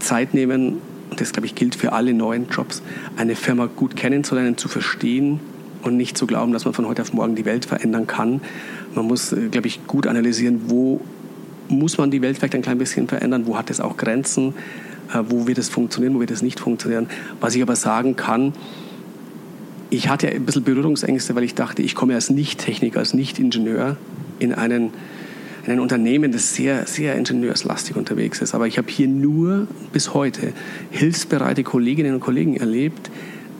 [0.00, 0.78] Zeit nehmen,
[1.10, 2.82] und das glaube ich gilt für alle neuen Jobs,
[3.16, 5.40] eine Firma gut kennenzulernen, zu verstehen
[5.82, 8.40] und nicht zu glauben, dass man von heute auf morgen die Welt verändern kann.
[8.94, 11.00] Man muss, äh, glaube ich, gut analysieren, wo
[11.68, 14.54] muss man die Welt vielleicht ein klein bisschen verändern, wo hat es auch Grenzen,
[15.12, 17.08] äh, wo wird es funktionieren, wo wird es nicht funktionieren.
[17.40, 18.52] Was ich aber sagen kann,
[19.90, 23.96] ich hatte ein bisschen Berührungsängste, weil ich dachte, ich komme als Nicht-Techniker, als Nicht-Ingenieur
[24.38, 24.90] in einen,
[25.66, 28.54] in ein Unternehmen, das sehr, sehr ingenieurslastig unterwegs ist.
[28.54, 30.52] Aber ich habe hier nur bis heute
[30.90, 33.10] hilfsbereite Kolleginnen und Kollegen erlebt,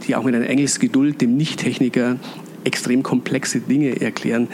[0.07, 2.17] die auch mit einer Engelsgeduld dem Nicht-Techniker
[2.65, 4.49] extrem komplexe Dinge erklären.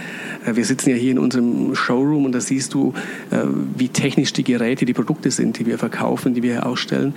[0.45, 2.95] Äh, wir sitzen ja hier in unserem Showroom und da siehst du,
[3.31, 3.39] äh,
[3.77, 7.15] wie technisch die Geräte, die Produkte sind, die wir verkaufen, die wir ausstellen.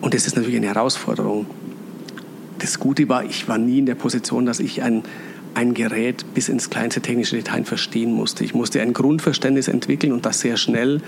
[0.00, 1.46] Und das ist natürlich eine Herausforderung.
[2.58, 5.02] Das Gute war, ich war nie in der Position, dass ich ein,
[5.54, 8.44] ein Gerät bis ins kleinste technische Detail verstehen musste.
[8.44, 11.00] Ich musste ein Grundverständnis entwickeln und das sehr schnell,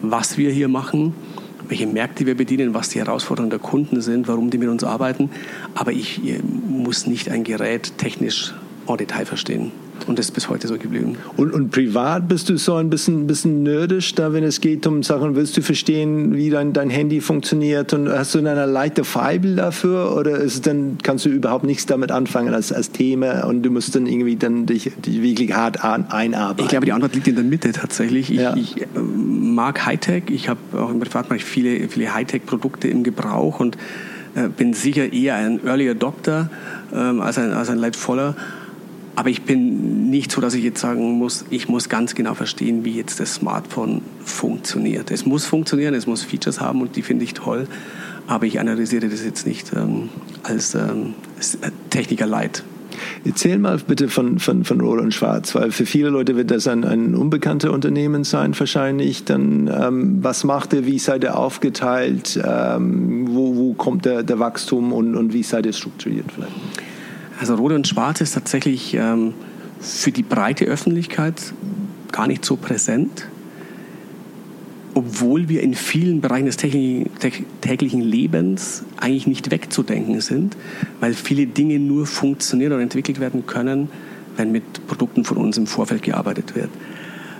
[0.00, 1.14] was wir hier machen
[1.68, 5.30] welche Märkte wir bedienen, was die Herausforderungen der Kunden sind, warum die mit uns arbeiten.
[5.74, 6.20] Aber ich
[6.68, 8.54] muss nicht ein Gerät technisch
[8.86, 9.72] en Detail verstehen.
[10.06, 11.16] Und das ist bis heute so geblieben.
[11.36, 15.02] Und, und privat bist du so ein bisschen, bisschen nerdisch, da wenn es geht um
[15.02, 19.56] Sachen, willst du verstehen, wie dein, dein Handy funktioniert und hast du eine leichte Fibel
[19.56, 23.70] dafür oder ist dann, kannst du überhaupt nichts damit anfangen als, als Thema und du
[23.70, 26.64] musst dann irgendwie dann dich, dich wirklich hart an, einarbeiten?
[26.64, 28.30] Ich glaube, die Antwort liegt in der Mitte tatsächlich.
[28.30, 28.56] Ich, ja.
[28.56, 30.24] ich äh, mag Hightech.
[30.28, 33.76] Ich habe auch im Privatmarkt viele, viele Hightech-Produkte im Gebrauch und
[34.34, 36.50] äh, bin sicher eher ein Early Adopter
[36.94, 38.34] ähm, als ein, als ein Leitvoller.
[39.18, 42.84] Aber ich bin nicht so, dass ich jetzt sagen muss, ich muss ganz genau verstehen,
[42.84, 45.10] wie jetzt das Smartphone funktioniert.
[45.10, 47.66] Es muss funktionieren, es muss Features haben und die finde ich toll.
[48.28, 50.10] Aber ich analysiere das jetzt nicht ähm,
[50.44, 51.14] als ähm,
[51.90, 52.62] Techniker Light.
[53.24, 56.84] Erzähl mal bitte von, von, von Roland Schwarz, weil für viele Leute wird das ein,
[56.84, 59.24] ein unbekannter Unternehmen sein wahrscheinlich.
[59.24, 64.38] Dann, ähm, was macht er, wie seid ihr aufgeteilt, ähm, wo, wo kommt der, der
[64.38, 66.54] Wachstum und, und wie seid ihr strukturiert vielleicht?
[67.38, 69.34] Also Rot und Schwarz ist tatsächlich ähm,
[69.80, 71.52] für die breite Öffentlichkeit
[72.10, 73.28] gar nicht so präsent,
[74.94, 80.56] obwohl wir in vielen Bereichen des täglichen Lebens eigentlich nicht wegzudenken sind,
[80.98, 83.88] weil viele Dinge nur funktionieren und entwickelt werden können,
[84.36, 86.70] wenn mit Produkten von uns im Vorfeld gearbeitet wird.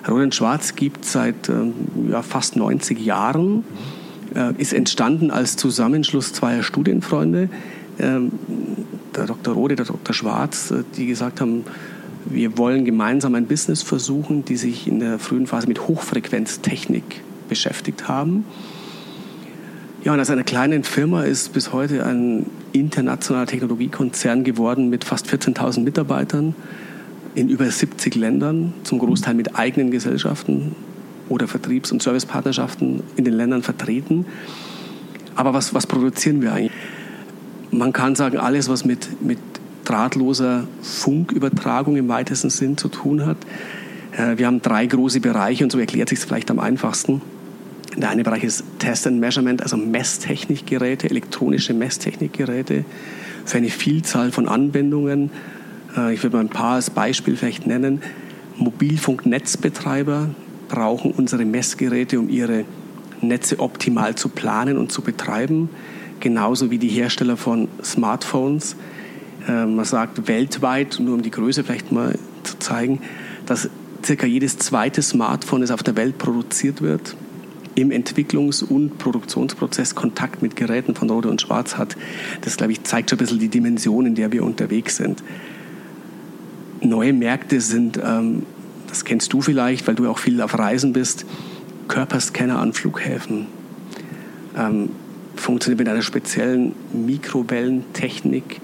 [0.06, 1.72] Roland Schwarz gibt seit ähm,
[2.11, 3.64] ja, fast 90 Jahren,
[4.34, 7.48] äh, ist entstanden als Zusammenschluss zweier Studienfreunde,
[7.98, 9.54] der Dr.
[9.54, 10.14] Rode, der Dr.
[10.14, 11.64] Schwarz, äh, die gesagt haben,
[12.24, 18.08] wir wollen gemeinsam ein Business versuchen, die sich in der frühen Phase mit Hochfrequenztechnik beschäftigt
[18.08, 18.44] haben.
[20.04, 25.26] Ja, und aus einer kleinen Firma ist bis heute ein internationaler Technologiekonzern geworden mit fast
[25.26, 26.54] 14.000 Mitarbeitern
[27.34, 30.74] in über 70 Ländern, zum Großteil mit eigenen Gesellschaften
[31.28, 34.26] oder Vertriebs- und Servicepartnerschaften in den Ländern vertreten.
[35.34, 36.72] Aber was, was produzieren wir eigentlich?
[37.70, 39.38] Man kann sagen, alles, was mit, mit
[39.85, 43.38] drahtloser Funkübertragung im weitesten Sinn zu tun hat.
[44.12, 47.22] Äh, wir haben drei große Bereiche und so erklärt sich es vielleicht am einfachsten.
[47.96, 52.85] Der eine Bereich ist Test and Measurement, also Messtechnikgeräte, elektronische Messtechnikgeräte
[53.44, 55.31] für eine Vielzahl von Anwendungen.
[55.96, 58.02] Äh, ich würde mal ein paar als Beispiel vielleicht nennen.
[58.57, 60.31] Mobilfunknetzbetreiber
[60.68, 62.64] brauchen unsere Messgeräte, um ihre
[63.20, 65.70] Netze optimal zu planen und zu betreiben
[66.20, 68.76] genauso wie die Hersteller von Smartphones.
[69.46, 73.00] Äh, man sagt weltweit, nur um die Größe vielleicht mal zu zeigen,
[73.46, 73.70] dass
[74.04, 77.16] circa jedes zweite Smartphone, das auf der Welt produziert wird,
[77.74, 81.96] im Entwicklungs- und Produktionsprozess Kontakt mit Geräten von Rode und Schwarz hat.
[82.40, 85.22] Das, glaube ich, zeigt schon ein bisschen die Dimension, in der wir unterwegs sind.
[86.81, 88.44] Neue Märkte sind, ähm,
[88.88, 91.24] das kennst du vielleicht, weil du auch viel auf Reisen bist,
[91.88, 93.46] Körperscanner an Flughäfen.
[95.38, 98.61] Funktioniert mit einer speziellen Mikrowellentechnik,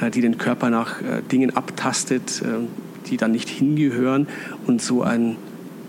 [0.00, 2.66] äh, die den Körper nach äh, Dingen abtastet, äh,
[3.08, 4.26] die dann nicht hingehören
[4.66, 5.36] und so ein,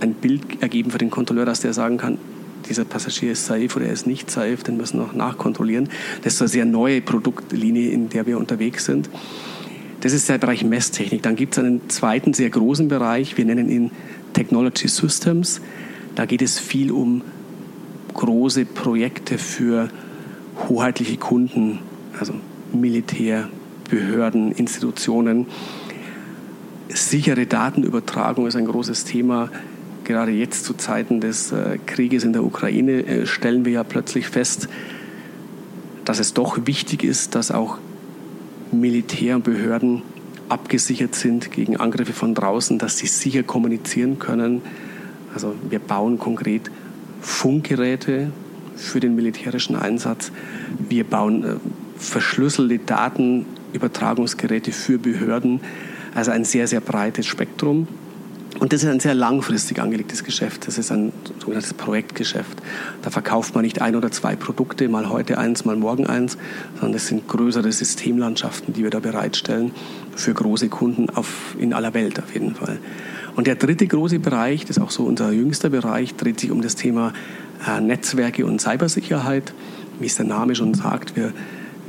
[0.02, 2.18] ein Bild ergeben für den Kontrolleur, dass der sagen kann,
[2.68, 5.90] dieser Passagier ist safe oder er ist nicht safe, den müssen wir noch nachkontrollieren.
[6.24, 9.10] Das ist eine sehr neue Produktlinie, in der wir unterwegs sind.
[10.02, 11.24] Das ist der Bereich Messtechnik.
[11.24, 13.92] Dann gibt es einen zweiten sehr großen Bereich, wir nennen ihn
[14.34, 15.62] Technology Systems.
[16.16, 17.22] Da geht es viel um
[18.14, 19.90] große Projekte für
[20.70, 21.80] hoheitliche Kunden,
[22.20, 22.34] also
[22.74, 23.50] Militär,
[23.90, 25.48] Behörden, Institutionen.
[26.90, 29.50] Sichere Datenübertragung ist ein großes Thema.
[30.04, 34.28] Gerade jetzt zu Zeiten des äh, Krieges in der Ukraine äh, stellen wir ja plötzlich
[34.28, 34.70] fest,
[36.06, 37.80] dass es doch wichtig ist, dass auch
[38.72, 40.04] Militär und Behörden
[40.48, 44.62] abgesichert sind gegen Angriffe von draußen, dass sie sicher kommunizieren können.
[45.34, 46.70] Also wir bauen konkret
[47.22, 48.32] Funkgeräte
[48.76, 50.32] für den militärischen Einsatz.
[50.90, 51.56] Wir bauen äh,
[51.98, 55.62] verschlüsselte Datenübertragungsgeräte für Behörden.
[56.14, 57.88] Also ein sehr, sehr breites Spektrum.
[58.60, 60.68] Und das ist ein sehr langfristig angelegtes Geschäft.
[60.68, 62.62] Das ist ein sogenanntes Projektgeschäft.
[63.02, 66.38] Da verkauft man nicht ein oder zwei Produkte, mal heute eins, mal morgen eins,
[66.76, 69.72] sondern das sind größere Systemlandschaften, die wir da bereitstellen
[70.16, 72.80] für große Kunden auf, in aller Welt auf jeden Fall.
[73.36, 76.62] Und der dritte große Bereich, das ist auch so unser jüngster Bereich, dreht sich um
[76.62, 77.12] das Thema
[77.82, 79.54] Netzwerke und Cybersicherheit.
[80.00, 81.32] Wie es der Name schon sagt, wir,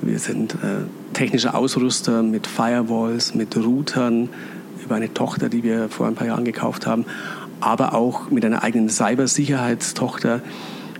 [0.02, 4.28] wir sind äh, technische Ausrüster mit Firewalls, mit Routern,
[4.84, 7.04] über eine Tochter, die wir vor ein paar Jahren gekauft haben,
[7.60, 10.40] aber auch mit einer eigenen Cybersicherheitstochter,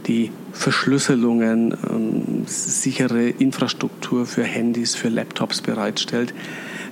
[0.07, 6.33] die Verschlüsselungen, ähm, sichere Infrastruktur für Handys, für Laptops bereitstellt.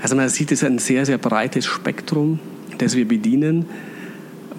[0.03, 2.39] Also man sieht, es ist ein sehr, sehr breites Spektrum,
[2.79, 3.67] das wir bedienen.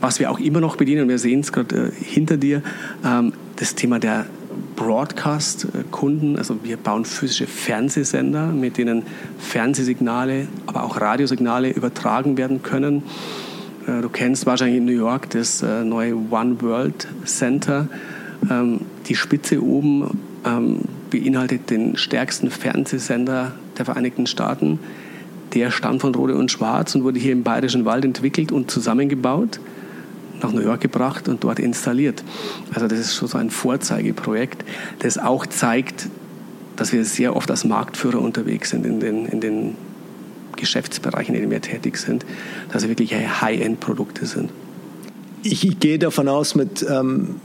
[0.05, 2.61] Was wir auch immer noch bedienen, wir sehen es gerade äh, hinter dir,
[3.03, 4.27] ähm, das Thema der
[4.75, 6.37] Broadcast-Kunden.
[6.37, 9.01] Also wir bauen physische Fernsehsender, mit denen
[9.39, 13.01] Fernsehsignale, aber auch Radiosignale übertragen werden können.
[13.87, 17.87] Äh, du kennst wahrscheinlich in New York das äh, neue One World Center.
[18.47, 24.77] Ähm, die Spitze oben ähm, beinhaltet den stärksten Fernsehsender der Vereinigten Staaten.
[25.55, 29.59] Der stammt von Rode und Schwarz und wurde hier im Bayerischen Wald entwickelt und zusammengebaut
[30.41, 32.23] nach New York gebracht und dort installiert.
[32.73, 34.63] Also das ist schon so ein Vorzeigeprojekt,
[34.99, 36.09] das auch zeigt,
[36.75, 39.75] dass wir sehr oft als Marktführer unterwegs sind in den, in den
[40.55, 42.25] Geschäftsbereichen, in denen wir tätig sind,
[42.71, 44.51] dass wir wirklich High-End-Produkte sind.
[45.43, 47.35] Ich, gehe davon aus, mit ähm,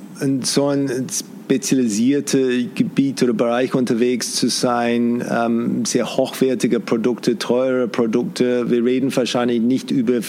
[0.42, 1.06] so einem
[1.50, 8.70] spezialisierte Gebiet oder Bereich unterwegs zu sein, ähm, sehr hochwertige Produkte, teure Produkte.
[8.70, 10.20] Wir reden wahrscheinlich nicht über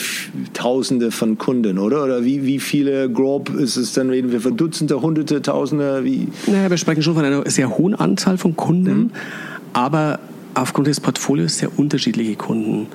[0.54, 2.04] Tausende von Kunden, oder?
[2.06, 4.10] Oder wie, wie viele grob ist es dann?
[4.10, 6.04] Reden wir von Dutzende, Hunderte, Tausende?
[6.04, 6.28] Wie?
[6.48, 9.12] Naja, wir sprechen schon von einer sehr hohen Anzahl von Kunden, mhm.
[9.74, 10.18] aber
[10.56, 12.88] aufgrund des Portfolios sehr unterschiedliche Kunden.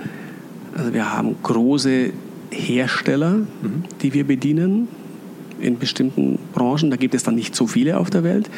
[0.77, 2.11] Also wir haben große
[2.51, 3.85] Hersteller, mhm.
[4.03, 4.89] die wir bedienen
[5.61, 6.91] in bestimmten Branchen.
[6.91, 8.51] Da gibt es dann nicht so viele auf der Welt.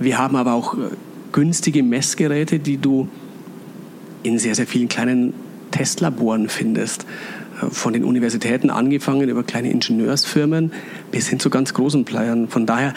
[0.00, 0.90] Wir haben aber auch äh,
[1.32, 3.08] günstige Messgeräte, die du
[4.22, 5.34] in sehr, sehr vielen kleinen
[5.70, 7.06] Testlaboren findest.
[7.60, 10.72] Äh, von den Universitäten angefangen über kleine Ingenieursfirmen
[11.10, 12.48] bis hin zu ganz großen Playern.
[12.48, 12.94] Von daher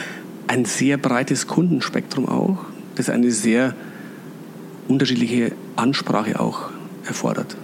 [0.48, 2.58] ein sehr breites Kundenspektrum auch,
[2.96, 3.74] das eine sehr
[4.88, 6.70] unterschiedliche Ansprache auch
[7.06, 7.58] erfordert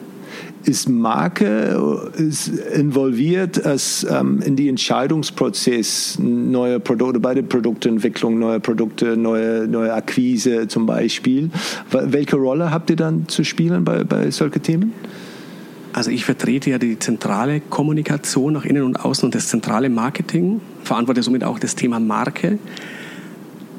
[0.65, 8.59] ist Marke ist involviert als, ähm, in die Entscheidungsprozess neuer Produkte, bei der Produktentwicklung neuer
[8.59, 11.49] Produkte, neue, neue Akquise zum Beispiel.
[11.91, 14.93] Welche Rolle habt ihr dann zu spielen bei, bei solchen Themen?
[15.93, 20.61] Also ich vertrete ja die zentrale Kommunikation nach innen und außen und das zentrale Marketing,
[20.83, 22.59] verantworte somit auch das Thema Marke.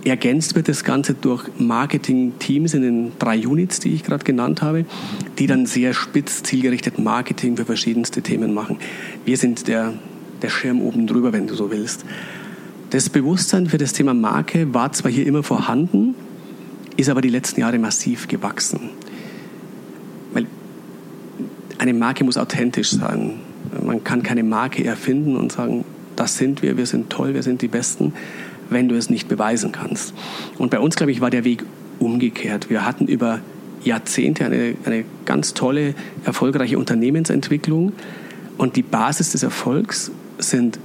[0.04, 4.84] Ergänzt wird das Ganze durch Marketing-Teams in den drei Units, die ich gerade genannt habe,
[5.38, 8.78] die dann sehr spitz zielgerichtet Marketing für verschiedenste Themen machen.
[9.24, 9.94] Wir sind der,
[10.42, 12.04] der Schirm oben drüber, wenn du so willst.
[12.90, 16.16] Das Bewusstsein für das Thema Marke war zwar hier immer vorhanden,
[16.96, 18.90] ist aber die letzten Jahre massiv gewachsen.
[20.32, 20.46] Weil
[21.78, 23.34] eine Marke muss authentisch sein.
[23.80, 25.84] Man kann keine Marke erfinden und sagen,
[26.16, 28.12] das sind wir, wir sind toll, wir sind die Besten
[28.72, 30.14] wenn du es nicht beweisen kannst.
[30.58, 31.64] Und bei uns, glaube ich, war der Weg
[31.98, 32.70] umgekehrt.
[32.70, 33.40] Wir hatten über
[33.84, 37.92] Jahrzehnte eine, eine ganz tolle, erfolgreiche Unternehmensentwicklung
[38.58, 40.78] und die Basis des Erfolgs sind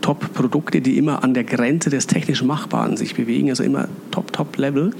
[0.00, 4.92] Top-Produkte, die immer an der Grenze des technisch Machbaren sich bewegen, also immer Top-Top-Level.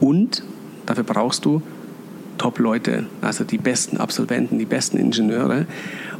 [0.00, 0.44] Und
[0.86, 1.62] dafür brauchst du
[2.38, 5.66] Top-Leute, also die besten Absolventen, die besten Ingenieure.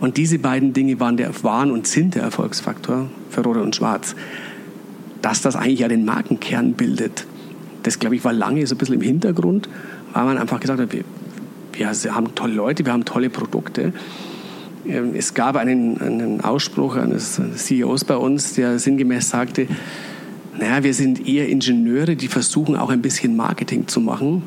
[0.01, 4.15] Und diese beiden Dinge waren, der, waren und sind der Erfolgsfaktor für Rote und Schwarz
[5.23, 7.27] dass das eigentlich ja den Markenkern bildet.
[7.85, 9.69] Das, glaube ich, war lange so ein bisschen im Hintergrund,
[10.13, 11.05] weil man einfach gesagt hat, wir,
[11.73, 13.93] wir haben tolle Leute, wir haben tolle Produkte.
[14.87, 19.67] Ähm, es gab einen, einen Ausspruch eines CEOs bei uns, der sinngemäß sagte,
[20.59, 24.43] naja, wir sind eher Ingenieure, die versuchen auch ein bisschen Marketing zu machen,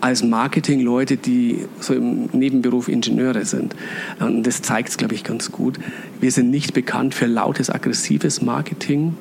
[0.00, 3.74] als Marketingleute, die so im Nebenberuf Ingenieure sind.
[4.20, 5.78] Und das zeigt es, glaube ich, ganz gut.
[6.20, 9.14] Wir sind nicht bekannt für lautes, aggressives Marketing,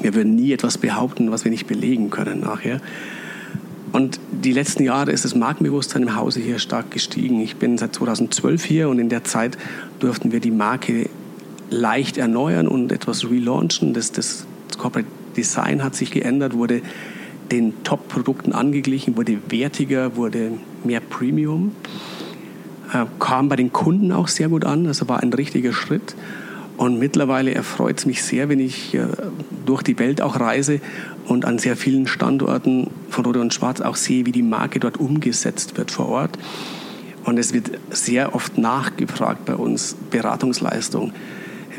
[0.00, 2.80] wir würden nie etwas behaupten, was wir nicht belegen können nachher.
[3.92, 7.40] Und die letzten Jahre ist das Markenbewusstsein im Hause hier stark gestiegen.
[7.40, 9.58] Ich bin seit 2012 hier und in der Zeit
[10.00, 11.10] durften wir die Marke
[11.68, 13.92] leicht erneuern und etwas relaunchen.
[13.92, 14.46] Das, das
[14.78, 16.80] Corporate Design hat sich geändert, wurde
[17.50, 20.52] den Top-Produkten angeglichen, wurde wertiger, wurde
[20.84, 21.72] mehr Premium.
[22.92, 26.14] Äh, kam bei den Kunden auch sehr gut an, also war ein richtiger Schritt.
[26.78, 29.06] Und mittlerweile erfreut es mich sehr, wenn ich äh,
[29.66, 30.80] durch die Welt auch reise
[31.26, 34.98] und an sehr vielen Standorten von Rode und Schwarz auch sehe, wie die Marke dort
[34.98, 36.38] umgesetzt wird vor Ort.
[37.24, 41.12] Und es wird sehr oft nachgefragt bei uns, Beratungsleistung.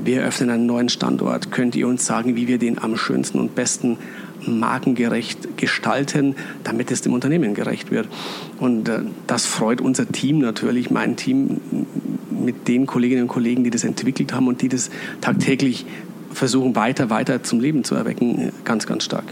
[0.01, 1.51] Wir eröffnen einen neuen Standort.
[1.51, 3.97] Könnt ihr uns sagen, wie wir den am schönsten und besten
[4.45, 8.07] markengerecht gestalten, damit es dem Unternehmen gerecht wird?
[8.59, 11.59] Und äh, das freut unser Team natürlich, mein Team
[12.29, 14.89] mit den Kolleginnen und Kollegen, die das entwickelt haben und die das
[15.21, 15.85] tagtäglich
[16.33, 19.25] versuchen, weiter, weiter zum Leben zu erwecken, ganz, ganz stark.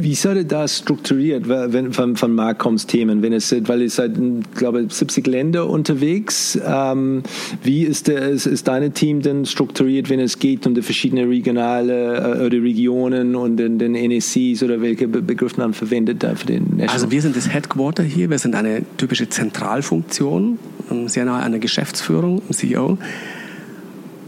[0.00, 3.22] Wie seid das strukturiert, wenn, von, von Marcoms Themen?
[3.22, 4.12] Wenn es, weil ihr seid,
[4.54, 6.58] glaube ich, 70 Länder unterwegs.
[6.66, 7.22] Ähm,
[7.62, 11.28] wie ist, der, ist, ist dein Team denn strukturiert, wenn es geht um die verschiedenen
[11.28, 16.46] regionale äh, oder Regionen und den, den NECs oder welche Begriffe man verwendet da für
[16.46, 16.88] den National?
[16.88, 18.30] Also wir sind das Headquarter hier.
[18.30, 20.58] Wir sind eine typische Zentralfunktion,
[20.90, 22.98] ähm, sehr nahe an der Geschäftsführung, CEO.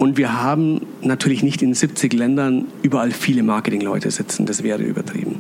[0.04, 5.36] Und wir haben natürlich nicht in 70 Ländern überall viele Marketingleute sitzen, das wäre übertrieben.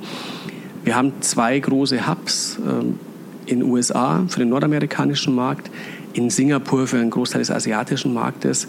[0.84, 2.98] Wir haben zwei große Hubs ähm,
[3.44, 5.70] in den USA für den nordamerikanischen Markt,
[6.14, 8.66] in Singapur für einen Großteil des asiatischen Marktes.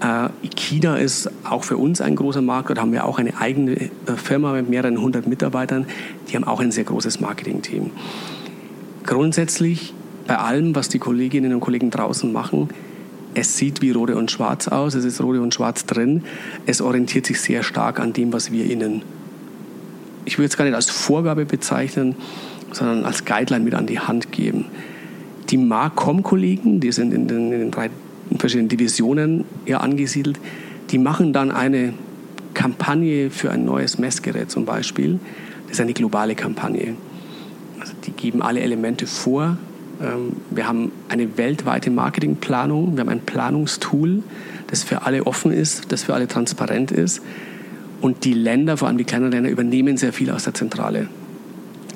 [0.00, 2.70] Äh, China ist auch für uns ein großer Markt.
[2.70, 5.86] Dort haben wir auch eine eigene äh, Firma mit mehreren hundert Mitarbeitern.
[6.28, 7.92] Die haben auch ein sehr großes Marketingteam.
[9.06, 9.94] Grundsätzlich
[10.26, 12.70] bei allem, was die Kolleginnen und Kollegen draußen machen,
[13.34, 16.24] es sieht wie Rode und Schwarz aus, es ist Rode und Schwarz drin.
[16.66, 19.02] Es orientiert sich sehr stark an dem, was wir Ihnen,
[20.24, 22.16] ich will jetzt gar nicht als Vorgabe bezeichnen,
[22.72, 24.66] sondern als Guideline mit an die Hand geben.
[25.48, 27.90] Die Marcom-Kollegen, die sind in den, in den drei
[28.38, 30.38] verschiedenen Divisionen ja angesiedelt,
[30.90, 31.94] die machen dann eine
[32.54, 35.18] Kampagne für ein neues Messgerät zum Beispiel.
[35.66, 36.94] Das ist eine globale Kampagne.
[37.80, 39.56] Also die geben alle Elemente vor,
[40.50, 44.22] wir haben eine weltweite Marketingplanung, wir haben ein Planungstool,
[44.68, 47.20] das für alle offen ist, das für alle transparent ist.
[48.00, 51.08] Und die Länder, vor allem die kleinen Länder, übernehmen sehr viel aus der Zentrale.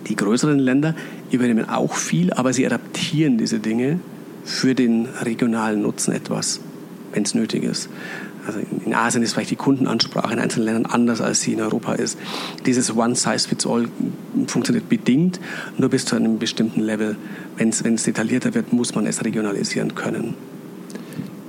[0.09, 0.95] Die größeren Länder
[1.31, 4.01] übernehmen auch viel, aber sie adaptieren diese Dinge
[4.45, 6.61] für den regionalen Nutzen etwas,
[7.13, 7.89] wenn es nötig ist.
[8.47, 11.95] Also in Asien ist vielleicht die Kundenansprache in einzelnen Ländern anders, als sie in Europa
[11.95, 12.19] ist.
[12.67, 13.89] Dieses One-Size-Fits-All
[14.47, 15.41] funktioniert bedingt,
[15.79, 17.17] nur bis zu einem bestimmten Level.
[17.57, 20.35] Wenn es detaillierter wird, muss man es regionalisieren können.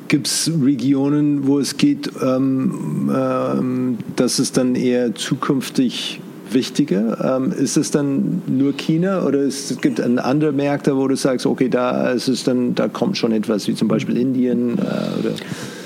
[0.08, 7.38] Gibt es Regionen, wo es geht, ähm, ähm, dass es dann eher zukünftig wichtiger?
[7.38, 11.48] Ähm, ist es dann nur China oder es gibt es andere Märkte, wo du sagst,
[11.48, 14.78] okay, da ist es dann, da kommt schon etwas, wie zum Beispiel Indien?
[14.78, 15.32] Äh, oder?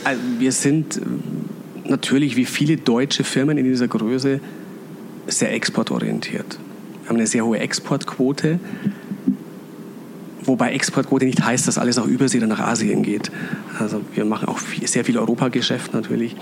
[0.10, 1.02] Also wir sind äh,
[1.88, 4.40] natürlich wie viele deutsche Firmen in dieser Größe
[5.28, 6.58] sehr exportorientiert.
[7.04, 8.60] Wir haben eine sehr hohe Exportquote,
[10.42, 13.30] wobei Exportquote nicht heißt, dass alles nach Übersee oder nach Asien geht.
[13.78, 16.36] Also wir machen auch viel, sehr viel Europageschäft natürlich.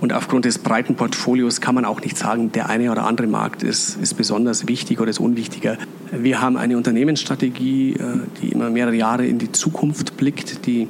[0.00, 3.62] Und aufgrund des breiten Portfolios kann man auch nicht sagen, der eine oder andere Markt
[3.62, 5.76] ist, ist besonders wichtig oder ist unwichtiger.
[6.10, 7.98] Wir haben eine Unternehmensstrategie, äh,
[8.40, 10.88] die immer mehrere Jahre in die Zukunft blickt, die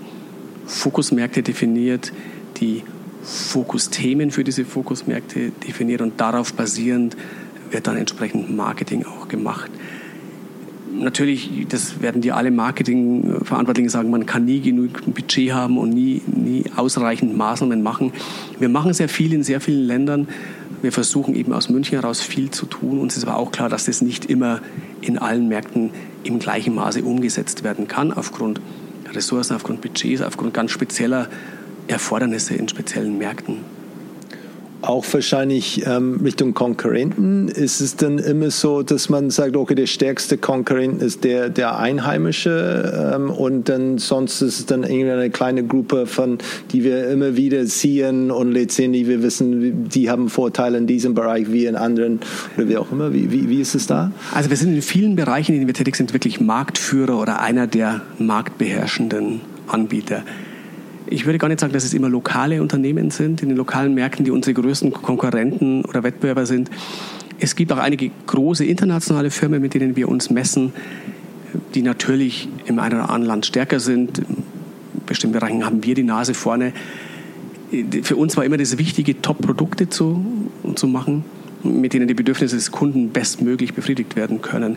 [0.71, 2.13] Fokusmärkte definiert,
[2.59, 2.83] die
[3.23, 7.17] Fokusthemen für diese Fokusmärkte definiert und darauf basierend
[7.71, 9.71] wird dann entsprechend Marketing auch gemacht.
[10.93, 16.21] Natürlich, das werden dir alle Marketingverantwortlichen sagen, man kann nie genug Budget haben und nie,
[16.27, 18.13] nie ausreichend Maßnahmen machen.
[18.59, 20.29] Wir machen sehr viel in sehr vielen Ländern.
[20.83, 22.99] Wir versuchen eben aus München heraus viel zu tun.
[22.99, 24.61] Uns ist aber auch klar, dass das nicht immer
[25.01, 25.91] in allen Märkten
[26.25, 28.61] im gleichen Maße umgesetzt werden kann, aufgrund
[29.15, 31.29] Ressourcen, aufgrund Budgets, aufgrund ganz spezieller
[31.89, 33.59] Erfordernisse in speziellen Märkten
[34.83, 37.49] auch wahrscheinlich ähm, Richtung Konkurrenten.
[37.49, 41.79] Ist es dann immer so, dass man sagt, okay, der stärkste Konkurrent ist der, der
[41.79, 46.39] Einheimische ähm, und dann sonst ist es dann irgendeine kleine Gruppe von,
[46.73, 51.51] die wir immer wieder sehen und letztendlich wir wissen, die haben Vorteile in diesem Bereich
[51.53, 52.21] wie in anderen
[52.57, 53.13] oder wie auch immer.
[53.13, 54.13] Wie, wie, wie ist es da?
[54.35, 57.67] Also wir sind in vielen Bereichen, in denen wir tätig sind, wirklich Marktführer oder einer
[57.67, 60.23] der marktbeherrschenden Anbieter
[61.11, 64.25] ich würde gar nicht sagen, dass es immer lokale Unternehmen sind, in den lokalen Märkten,
[64.25, 66.71] die unsere größten Konkurrenten oder Wettbewerber sind.
[67.39, 70.73] Es gibt auch einige große internationale Firmen, mit denen wir uns messen,
[71.75, 74.19] die natürlich im einen oder anderen Land stärker sind.
[74.21, 74.45] In
[75.07, 76.73] bestimmten Bereichen haben wir die Nase vorne.
[78.03, 80.25] Für uns war immer das Wichtige, Top-Produkte zu,
[80.75, 81.25] zu machen,
[81.63, 84.77] mit denen die Bedürfnisse des Kunden bestmöglich befriedigt werden können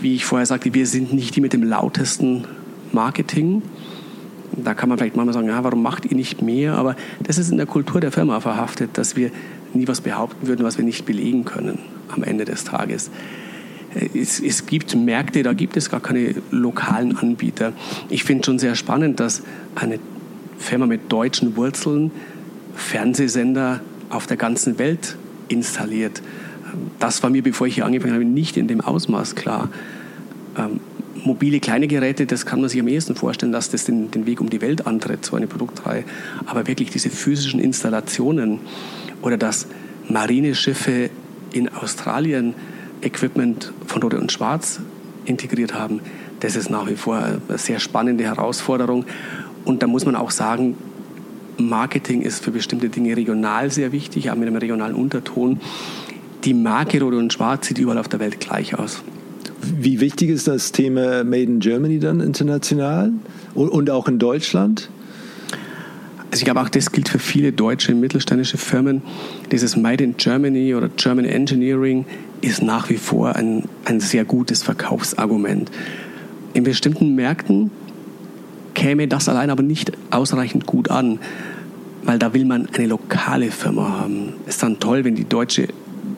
[0.00, 2.44] wie ich vorher sagte, wir sind nicht die mit dem lautesten
[2.92, 3.62] Marketing.
[4.56, 6.74] Da kann man vielleicht manchmal sagen, ja, warum macht ihr nicht mehr?
[6.74, 9.30] Aber das ist in der Kultur der Firma verhaftet, dass wir
[9.72, 11.78] nie was behaupten würden, was wir nicht belegen können
[12.08, 13.10] am Ende des Tages.
[14.12, 17.72] Es, es, gibt Märkte, da gibt es gar keine lokalen Anbieter.
[18.08, 19.42] Ich finde schon sehr spannend, dass
[19.76, 20.00] eine
[20.58, 22.10] Firma mit deutschen Wurzeln
[22.74, 23.80] Fernsehsender
[24.10, 25.16] auf der ganzen Welt
[25.48, 26.22] installiert.
[26.98, 29.68] Das war mir, bevor ich hier angefangen habe, nicht in dem Ausmaß klar.
[31.24, 34.40] Mobile kleine Geräte, das kann man sich am ehesten vorstellen, dass das den, den Weg
[34.40, 36.04] um die Welt antritt, so eine Produktreihe.
[36.46, 38.60] Aber wirklich diese physischen Installationen
[39.22, 39.66] oder dass
[40.08, 41.10] Marineschiffe
[41.52, 42.54] in Australien
[43.00, 44.80] Equipment von Rote und Schwarz
[45.24, 46.00] integriert haben,
[46.40, 49.06] das ist nach wie vor eine sehr spannende Herausforderung.
[49.64, 50.76] Und da muss man auch sagen,
[51.56, 55.60] Marketing ist für bestimmte Dinge regional sehr wichtig, auch mit einem regionalen Unterton.
[56.44, 59.02] Die Marke Rot und Schwarz sieht überall auf der Welt gleich aus.
[59.80, 63.12] Wie wichtig ist das Thema Made in Germany dann international
[63.54, 64.90] und auch in Deutschland?
[66.30, 69.02] Also ich glaube, auch das gilt für viele deutsche mittelständische Firmen.
[69.52, 72.04] Dieses Made in Germany oder German Engineering
[72.40, 75.70] ist nach wie vor ein, ein sehr gutes Verkaufsargument.
[76.52, 77.70] In bestimmten Märkten
[78.74, 81.20] käme das allein aber nicht ausreichend gut an,
[82.02, 84.34] weil da will man eine lokale Firma haben.
[84.46, 85.68] Es ist dann toll, wenn die deutsche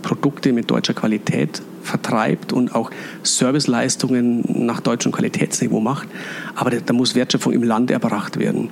[0.03, 2.91] Produkte mit deutscher Qualität vertreibt und auch
[3.23, 6.09] Serviceleistungen nach deutschem Qualitätsniveau macht.
[6.55, 8.71] Aber da muss Wertschöpfung im Land erbracht werden.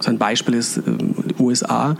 [0.00, 0.82] So ein Beispiel ist äh,
[1.38, 1.96] USA.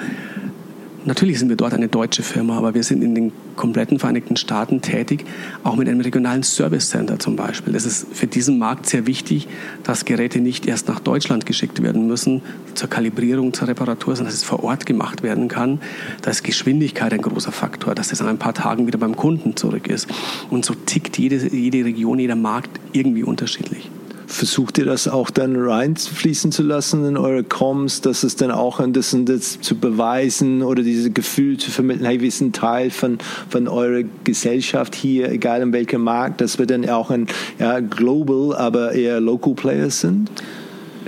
[1.04, 4.82] Natürlich sind wir dort eine deutsche Firma, aber wir sind in den kompletten Vereinigten Staaten
[4.82, 5.24] tätig,
[5.64, 7.74] auch mit einem regionalen Service Center zum Beispiel.
[7.74, 9.48] Es ist für diesen Markt sehr wichtig,
[9.82, 12.40] dass Geräte nicht erst nach Deutschland geschickt werden müssen
[12.74, 15.80] zur Kalibrierung, zur Reparatur, sondern dass es vor Ort gemacht werden kann.
[16.22, 19.56] Da ist Geschwindigkeit ein großer Faktor, dass es in ein paar Tagen wieder beim Kunden
[19.56, 20.08] zurück ist.
[20.50, 23.90] Und so tickt jede, jede Region, jeder Markt irgendwie unterschiedlich.
[24.32, 28.80] Versucht ihr das auch dann reinfließen zu lassen in eure Comms, dass es dann auch
[28.80, 33.18] ein bisschen das zu beweisen oder dieses Gefühl zu vermitteln, hey, wir sind Teil von,
[33.50, 37.26] von eurer Gesellschaft hier, egal in welchem Markt, dass wir dann auch ein
[37.58, 40.30] ja, global, aber eher local Players sind?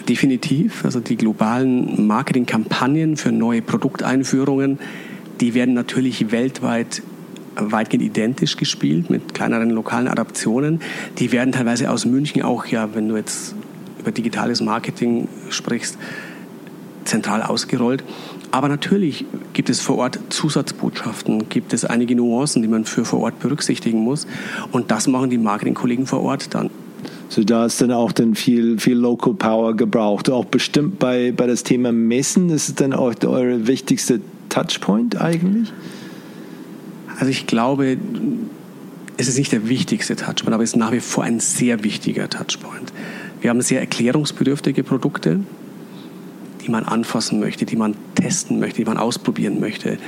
[0.06, 0.84] Definitiv.
[0.84, 4.78] Also die globalen Marketingkampagnen für neue Produkteinführungen,
[5.40, 7.02] die werden natürlich weltweit
[7.56, 10.80] weitgehend identisch gespielt mit kleineren lokalen Adaptionen.
[11.18, 13.54] Die werden teilweise aus München auch, ja, wenn du jetzt
[14.00, 15.98] über digitales Marketing sprichst,
[17.04, 18.02] zentral ausgerollt.
[18.50, 23.20] Aber natürlich gibt es vor Ort Zusatzbotschaften, gibt es einige Nuancen, die man für vor
[23.20, 24.26] Ort berücksichtigen muss.
[24.72, 26.70] Und das machen die Marketingkollegen vor Ort dann.
[27.28, 30.30] So da ist dann auch dann viel, viel Local Power gebraucht.
[30.30, 35.72] Auch bestimmt bei, bei das Thema Messen ist es dann auch eure wichtigste Touchpoint eigentlich?
[37.18, 37.96] Also ich glaube,
[39.16, 42.28] es ist nicht der wichtigste Touchpoint, aber es ist nach wie vor ein sehr wichtiger
[42.28, 42.92] Touchpoint.
[43.40, 45.40] Wir haben sehr erklärungsbedürftige Produkte,
[46.64, 49.98] die man anfassen möchte, die man testen möchte, die man ausprobieren möchte.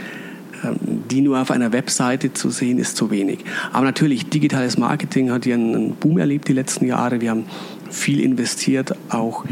[0.65, 0.77] Ähm,
[1.11, 3.41] die nur auf einer Webseite zu sehen, ist zu wenig.
[3.73, 7.21] Aber natürlich, digitales Marketing hat hier einen Boom erlebt die letzten Jahre.
[7.21, 7.45] Wir haben
[7.91, 9.45] viel investiert, auch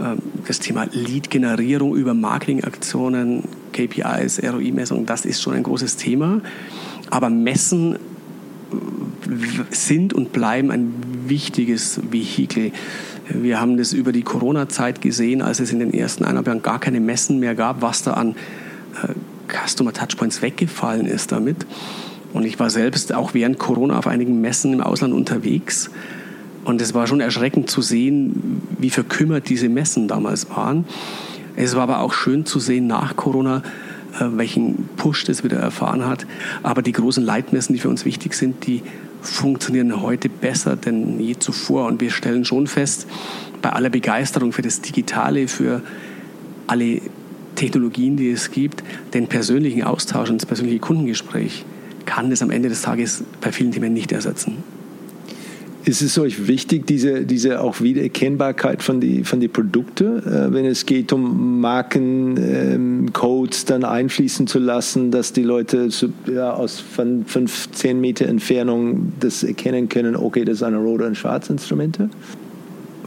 [0.00, 6.40] ähm, das Thema Lead-Generierung über Marketingaktionen, KPIs, ROI-Messung, das ist schon ein großes Thema.
[7.10, 7.98] Aber Messen
[9.70, 10.94] sind und bleiben ein
[11.26, 12.72] wichtiges Vehikel.
[13.28, 16.80] Wir haben das über die Corona-Zeit gesehen, als es in den ersten eineinhalb Jahren gar
[16.80, 18.34] keine Messen mehr gab, was da an
[19.02, 19.14] äh,
[19.48, 21.66] Customer Touchpoints weggefallen ist damit.
[22.32, 25.90] Und ich war selbst auch während Corona auf einigen Messen im Ausland unterwegs.
[26.64, 30.84] Und es war schon erschreckend zu sehen, wie verkümmert diese Messen damals waren.
[31.56, 33.62] Es war aber auch schön zu sehen nach Corona,
[34.18, 36.26] äh, welchen Push das wieder erfahren hat.
[36.62, 38.82] Aber die großen Leitmessen, die für uns wichtig sind, die
[39.22, 41.86] funktionieren heute besser denn je zuvor.
[41.86, 43.06] Und wir stellen schon fest,
[43.62, 45.82] bei aller Begeisterung für das Digitale, für
[46.66, 47.00] alle
[47.56, 48.82] Technologien, die es gibt,
[49.12, 51.64] den persönlichen Austausch und das persönliche Kundengespräch
[52.06, 54.64] kann es am Ende des Tages bei vielen Themen nicht ersetzen.
[55.84, 60.66] Ist es euch wichtig, diese, diese auch Wiedererkennbarkeit von den von die Produkten, äh, wenn
[60.66, 66.80] es geht um Markencodes ähm, dann einfließen zu lassen, dass die Leute so, ja, aus
[66.80, 72.10] von 15 Meter Entfernung das erkennen können, okay, das ist eine rote und schwarze Instrumente?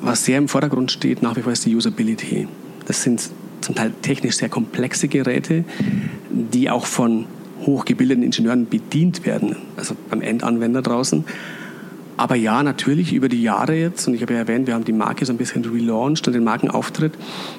[0.01, 2.47] Was sehr im Vordergrund steht nach wie vor ist die Usability.
[2.87, 3.29] Das sind
[3.61, 5.63] zum Teil technisch sehr komplexe Geräte,
[6.29, 7.25] die auch von
[7.65, 11.23] hochgebildeten Ingenieuren bedient werden, also beim Endanwender draußen.
[12.15, 14.93] Aber ja, natürlich über die Jahre jetzt, und ich habe ja erwähnt, wir haben die
[14.93, 17.13] Marke so ein bisschen relaunched und den Markenauftritt,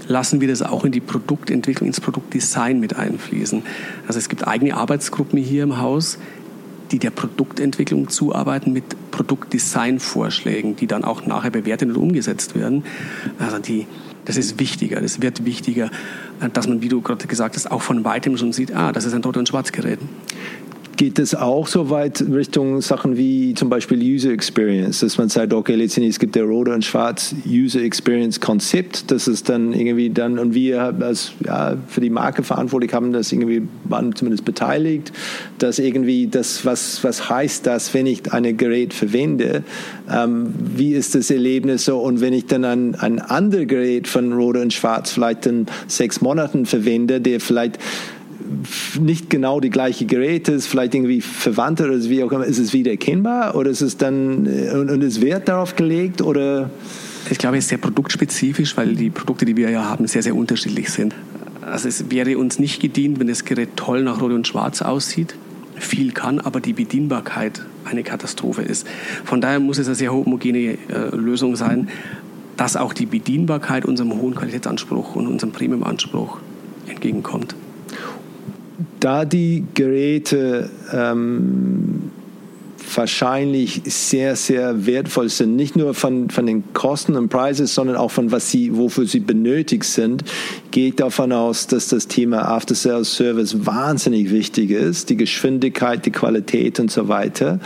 [0.07, 3.63] lassen wir das auch in die Produktentwicklung, ins Produktdesign mit einfließen.
[4.07, 6.19] Also es gibt eigene Arbeitsgruppen hier im Haus,
[6.93, 12.85] die der Produktentwicklung zuarbeiten mit Produktdesignvorschlägen, die dann auch nachher bewertet und umgesetzt werden.
[13.39, 13.87] Also die,
[14.25, 15.91] das ist wichtiger, das wird wichtiger,
[16.53, 19.15] dass man, wie du gerade gesagt hast, auch von weitem schon sieht, ah, das ist
[19.15, 19.99] ein Rot- und Schwarzgerät
[20.97, 25.53] geht es auch so weit Richtung Sachen wie zum Beispiel User Experience, dass man sagt,
[25.53, 30.11] okay, letztendlich es gibt der rote und schwarz User Experience Konzept, das ist dann irgendwie
[30.11, 35.13] dann und wir als ja, für die Marke verantwortlich haben das irgendwie waren zumindest beteiligt,
[35.59, 39.65] dass irgendwie das was was heißt das, wenn ich ein Gerät verwende,
[40.11, 41.99] ähm, wie ist das Erlebnis so?
[41.99, 46.21] Und wenn ich dann ein, ein anderes Gerät von Rode und Schwarz vielleicht in sechs
[46.21, 47.79] Monaten verwende, der vielleicht
[49.01, 52.73] nicht genau die gleiche Geräte ist, vielleicht irgendwie verwandt oder wie auch immer, ist es
[52.73, 56.71] wieder erkennbar oder ist es dann äh, und, und ist Wert darauf gelegt oder?
[57.31, 60.37] Ich glaube, es ist sehr produktspezifisch, weil die Produkte, die wir ja haben, sehr, sehr
[60.37, 61.15] unterschiedlich sind.
[61.63, 65.35] Also es wäre uns nicht gedient, wenn das Gerät toll nach Rot und Schwarz aussieht,
[65.75, 68.87] viel kann, aber die Bedienbarkeit eine Katastrophe ist.
[69.25, 71.89] Von daher muss es eine sehr homogene äh, Lösung sein,
[72.59, 76.39] dass auch die Bedienbarkeit unserem hohen Qualitätsanspruch und unserem Premium-Anspruch
[76.87, 77.55] entgegenkommt
[79.01, 82.11] da die Geräte ähm,
[82.95, 85.57] wahrscheinlich sehr, sehr wertvoll sind.
[85.57, 89.21] Nicht nur von, von den Kosten und Preisen, sondern auch von was sie, wofür sie
[89.21, 90.25] benötigt sind.
[90.71, 95.11] Gehe ich davon aus, dass das Thema After Sales Service wahnsinnig wichtig ist.
[95.11, 97.61] Die Geschwindigkeit, die Qualität und so weiter.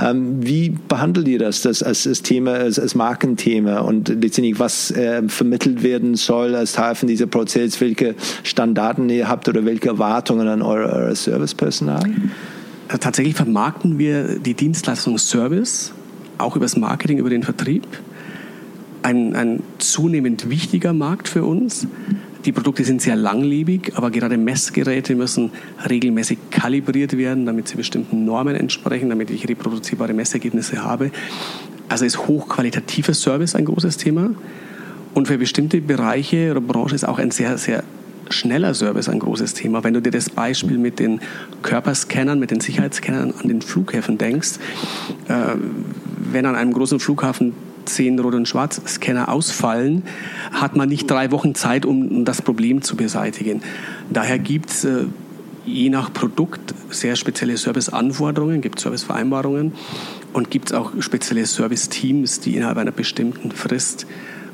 [0.00, 4.90] Ähm, wie behandelt ihr das, das als, als Thema, als, als Markenthema und letztendlich was
[4.90, 7.80] äh, vermittelt werden soll als Teil von diesem Prozess?
[7.80, 12.04] Welche Standarten ihr habt oder welche Erwartungen an euer, euer Servicepersonal?
[12.04, 12.53] Äh,
[12.98, 15.92] tatsächlich vermarkten wir die Dienstleistung Service,
[16.38, 17.86] auch über das Marketing, über den Vertrieb.
[19.02, 21.86] Ein, ein zunehmend wichtiger Markt für uns.
[22.44, 25.50] Die Produkte sind sehr langlebig, aber gerade Messgeräte müssen
[25.88, 31.10] regelmäßig kalibriert werden, damit sie bestimmten Normen entsprechen, damit ich reproduzierbare Messergebnisse habe.
[31.88, 34.30] Also ist hochqualitativer Service ein großes Thema.
[35.14, 37.84] Und für bestimmte Bereiche oder Branchen ist auch ein sehr, sehr
[38.30, 39.84] schneller Service ein großes Thema.
[39.84, 41.20] Wenn du dir das Beispiel mit den
[41.62, 44.58] Körperscannern, mit den Sicherheitsscannern an den Flughäfen denkst,
[45.28, 45.54] äh,
[46.32, 47.52] wenn an einem großen Flughafen
[47.84, 50.04] zehn Rot- und Schwarz-Scanner ausfallen,
[50.52, 53.62] hat man nicht drei Wochen Zeit, um das Problem zu beseitigen.
[54.10, 55.04] Daher gibt es äh,
[55.66, 59.72] je nach Produkt sehr spezielle Serviceanforderungen, gibt Servicevereinbarungen
[60.32, 64.06] und gibt es auch spezielle Service-Teams, die innerhalb einer bestimmten Frist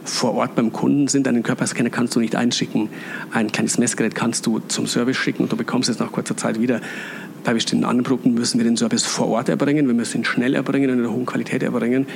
[0.04, 1.26] vor Ort beim Kunden sind.
[1.28, 2.88] Einen Körperscanner kannst du nicht einschicken.
[3.32, 6.60] Ein kleines Messgerät kannst du zum Service schicken und du bekommst es nach kurzer Zeit
[6.60, 6.80] wieder.
[7.42, 9.86] Bei bestimmten anderen Produkten müssen wir den Service vor Ort erbringen.
[9.86, 12.06] Wir müssen ihn schnell erbringen und in einer hohen Qualität erbringen.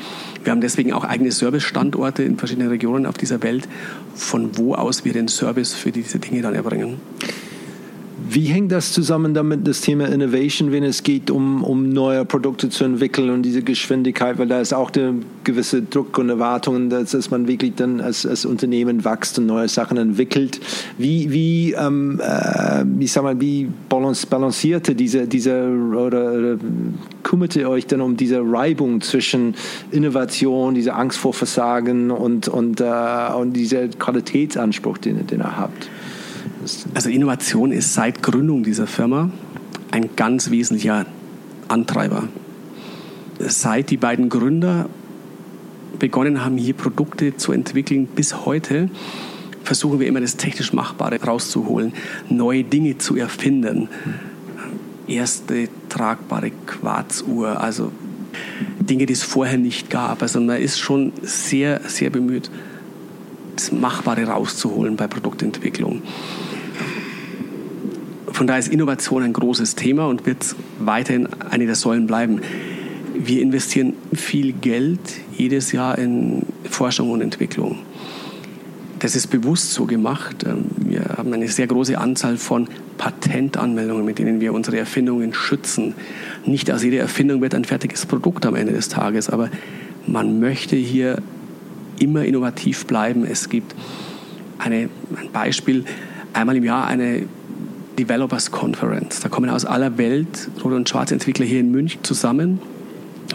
[0.42, 3.66] Wir haben deswegen auch eigene Service-Standorte in verschiedenen Regionen auf dieser Welt,
[4.14, 7.00] von wo aus wir den Service für diese Dinge dann erbringen.
[8.34, 12.68] Wie hängt das zusammen damit, das Thema Innovation, wenn es geht, um, um neue Produkte
[12.68, 15.14] zu entwickeln und diese Geschwindigkeit, weil da ist auch der
[15.44, 19.68] gewisse Druck und Erwartungen, dass, dass man wirklich dann als, als Unternehmen wächst und neue
[19.68, 20.58] Sachen entwickelt.
[20.98, 26.56] Wie, wie ähm, äh, ich sag mal, wie balancierte diese, diese oder, oder
[27.22, 29.54] kümmert ihr euch dann um diese Reibung zwischen
[29.92, 35.88] Innovation, diese Angst vor Versagen und, und, äh, und dieser Qualitätsanspruch, den, den ihr habt?
[36.94, 39.30] Also Innovation ist seit Gründung dieser Firma
[39.90, 41.06] ein ganz wesentlicher
[41.68, 42.28] Antreiber.
[43.38, 44.88] Seit die beiden Gründer
[45.98, 48.88] begonnen haben, hier Produkte zu entwickeln, bis heute
[49.62, 51.92] versuchen wir immer das technisch Machbare rauszuholen,
[52.28, 53.88] neue Dinge zu erfinden.
[55.06, 57.92] Erste tragbare Quarzuhr, also
[58.80, 60.22] Dinge, die es vorher nicht gab.
[60.22, 62.50] Also man ist schon sehr, sehr bemüht,
[63.56, 66.02] das Machbare rauszuholen bei Produktentwicklung.
[68.34, 72.40] Von daher ist Innovation ein großes Thema und wird weiterhin eine der Säulen bleiben.
[73.14, 74.98] Wir investieren viel Geld
[75.38, 77.78] jedes Jahr in Forschung und Entwicklung.
[78.98, 80.44] Das ist bewusst so gemacht.
[80.44, 82.66] Ähm, wir haben eine sehr große Anzahl von
[82.98, 85.94] Patentanmeldungen, mit denen wir unsere Erfindungen schützen.
[86.44, 89.48] Nicht aus jeder Erfindung wird ein fertiges Produkt am Ende des Tages, aber
[90.08, 91.22] man möchte hier
[92.00, 93.24] immer innovativ bleiben.
[93.24, 93.76] Es gibt
[94.58, 95.84] eine, ein Beispiel,
[96.32, 97.26] einmal im Jahr eine
[97.98, 99.20] Developers Conference.
[99.20, 102.60] Da kommen aus aller Welt Rot- und Schwarzentwickler hier in München zusammen,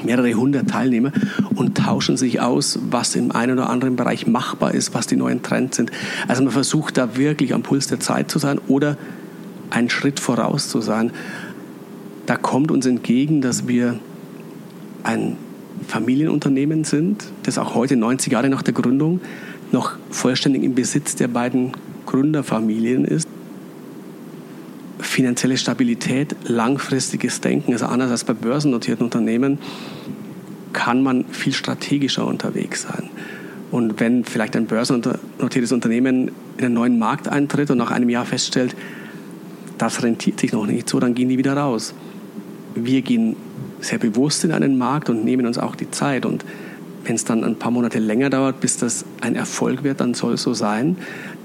[0.04, 1.12] mehrere hundert Teilnehmer
[1.56, 5.42] und tauschen sich aus, was im einen oder anderen Bereich machbar ist, was die neuen
[5.42, 5.92] Trends sind.
[6.28, 8.98] Also man versucht da wirklich am Puls der Zeit zu sein oder
[9.70, 11.12] einen Schritt voraus zu sein.
[12.26, 14.00] Da kommt uns entgegen, dass wir
[15.04, 15.38] ein
[15.88, 19.22] Familienunternehmen sind, das auch heute 90 Jahre nach der Gründung
[19.72, 21.72] noch vollständig im Besitz der beiden
[22.06, 23.29] Gründerfamilien ist
[25.10, 27.74] finanzielle Stabilität, langfristiges Denken.
[27.74, 29.58] Also anders als bei börsennotierten Unternehmen
[30.72, 33.10] kann man viel strategischer unterwegs sein.
[33.72, 38.26] Und wenn vielleicht ein börsennotiertes Unternehmen in einen neuen Markt eintritt und nach einem Jahr
[38.26, 38.76] feststellt,
[39.80, 41.96] das rentiert sich noch nicht so, dann gehen die wieder raus.
[42.76, 43.36] Wir gehen
[43.80, 46.26] sehr bewusst in einen Markt und nehmen uns auch die Zeit.
[46.26, 46.46] Und
[47.06, 50.34] wenn es dann ein paar Monate länger dauert, bis das ein Erfolg wird, dann soll
[50.34, 50.98] es so sein.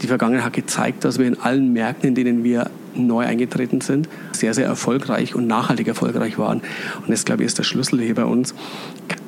[0.03, 4.09] Die Vergangenheit hat gezeigt, dass wir in allen Märkten, in denen wir neu eingetreten sind,
[4.33, 6.61] sehr, sehr erfolgreich und nachhaltig erfolgreich waren.
[7.01, 8.55] Und das, glaube ich, ist der Schlüssel hier bei uns.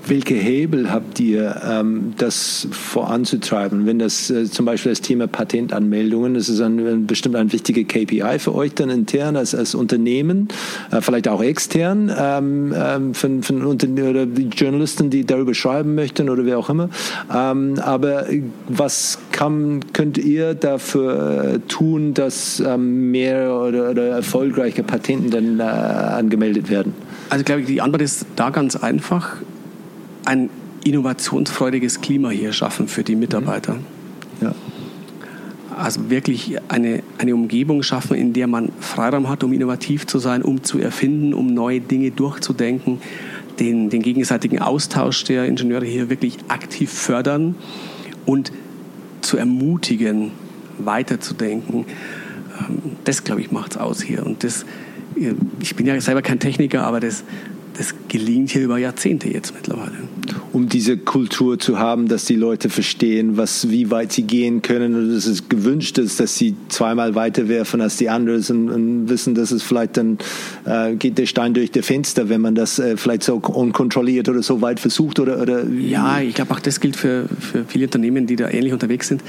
[0.09, 3.87] Welche Hebel habt ihr, ähm, das voranzutreiben?
[3.87, 8.39] Wenn das äh, zum Beispiel das Thema Patentanmeldungen, das ist ein, bestimmt ein wichtiger KPI
[8.39, 10.47] für euch dann intern als, als Unternehmen,
[10.93, 13.27] äh, vielleicht auch extern ähm, ähm, für
[13.67, 16.89] Unternehmen oder die Journalisten, die darüber schreiben möchten oder wer auch immer.
[17.35, 18.27] Ähm, aber
[18.69, 25.59] was kann, könnt ihr dafür äh, tun, dass ähm, mehr oder, oder erfolgreiche Patenten dann
[25.59, 26.95] äh, angemeldet werden?
[27.29, 29.39] Also ich glaube, die Antwort ist da ganz einfach
[30.27, 30.51] ein
[30.85, 33.75] innovationsfreudiges Klima hier schaffen für die Mitarbeiter.
[33.75, 33.81] Mhm.
[34.41, 34.55] Ja.
[35.77, 40.43] Also wirklich eine, eine Umgebung schaffen, in der man Freiraum hat, um innovativ zu sein,
[40.43, 43.01] um zu erfinden, um neue Dinge durchzudenken,
[43.59, 47.57] den, den gegenseitigen Austausch der Ingenieure hier wirklich aktiv fördern
[48.25, 48.53] und
[49.21, 50.31] zu ermutigen,
[50.79, 51.85] weiterzudenken.
[52.59, 54.25] Ähm, das, glaube ich, macht es aus hier.
[54.25, 54.65] Und das,
[55.61, 57.25] ich bin ja selber kein Techniker, aber das,
[57.77, 59.93] das gelingt hier über Jahrzehnte jetzt mittlerweile.
[60.53, 64.95] Um diese Kultur zu haben, dass die Leute verstehen, was, wie weit sie gehen können
[64.95, 69.09] und dass es gewünscht ist, dass sie zweimal weiter werfen als die anderen und, und
[69.09, 70.19] wissen, dass es vielleicht dann
[70.65, 74.43] äh, geht der Stein durch die Fenster, wenn man das äh, vielleicht so unkontrolliert oder
[74.43, 78.27] so weit versucht oder, oder Ja, ich glaube auch das gilt für, für viele Unternehmen,
[78.27, 79.23] die da ähnlich unterwegs sind.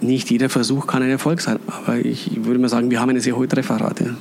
[0.00, 3.20] Nicht jeder Versuch kann ein Erfolg sein, aber ich würde mal sagen, wir haben eine
[3.20, 4.16] sehr hohe Trefferrate.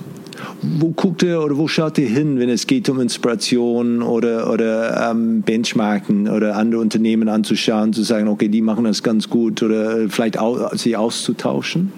[0.64, 5.09] Wo guckt ihr oder wo schaut ihr hin, wenn es geht um Inspiration oder, oder
[5.09, 10.07] ähm, Benchmarken oder andere Unternehmen anzuschauen, zu sagen, okay, die machen das ganz gut oder
[10.09, 11.91] vielleicht auch, sie auszutauschen?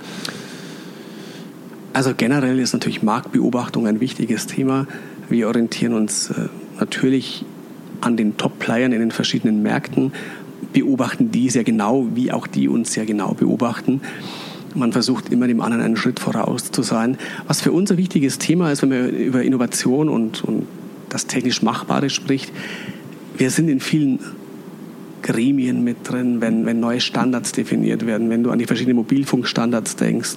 [1.91, 4.88] Also generell ist natürlich Marktbeobachtung ein wichtiges Thema.
[5.30, 6.47] Wir orientieren uns äh,
[6.80, 7.43] natürlich
[7.99, 10.14] an den Top-Playern in den verschiedenen Märkten,
[10.72, 14.01] beobachten die sehr genau, wie auch die uns sehr genau beobachten.
[14.76, 17.17] Man versucht immer dem anderen einen Schritt voraus zu sein.
[17.47, 20.67] Was für uns ein wichtiges Thema ist, wenn man über Innovation und, und
[21.09, 22.51] das technisch Machbare spricht,
[23.38, 24.19] wir sind in vielen
[25.24, 29.95] Gremien mit drin, wenn, wenn neue Standards definiert werden, wenn du an die verschiedenen Mobilfunkstandards
[29.95, 30.36] denkst,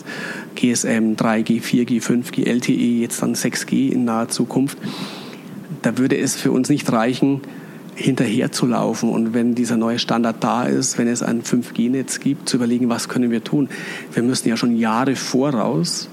[0.55, 4.79] GSM, 3G, 4G, 5G, LTE, jetzt dann 6G in naher Zukunft,
[5.83, 7.43] da würde es für uns nicht reichen,
[7.97, 12.89] hinterherzulaufen und wenn dieser neue Standard da ist, wenn es ein 5G-Netz gibt, zu überlegen,
[12.89, 13.69] was können wir tun.
[14.13, 16.09] Wir müssen ja schon Jahre voraus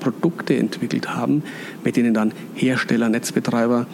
[0.00, 1.42] Produkte entwickelt haben,
[1.84, 3.86] mit denen dann Hersteller, Netzbetreiber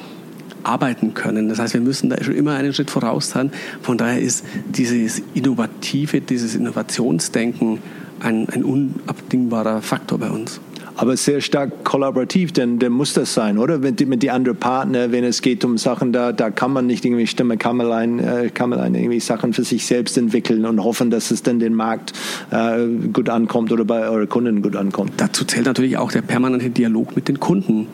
[0.63, 1.49] arbeiten können.
[1.51, 3.53] Das heißt, wir müssen da schon immer einen Schritt voraus sein.
[3.83, 7.79] Von daher ist dieses innovative, dieses Innovationsdenken
[8.25, 10.61] ein, ein unabdingbarer Faktor bei uns
[10.97, 13.79] aber sehr stark kollaborativ, denn, denn muss das sein, oder?
[13.79, 17.05] Mit, mit den anderen Partnern, wenn es geht um Sachen, da, da kann man nicht
[17.05, 20.65] irgendwie Stimme, kann man, ein, äh, kann man ein, irgendwie Sachen für sich selbst entwickeln
[20.65, 22.13] und hoffen, dass es dann den Markt
[22.51, 25.15] äh, gut ankommt oder bei euren Kunden gut ankommt.
[25.17, 27.89] Dazu zählt natürlich auch der permanente Dialog mit den Kunden.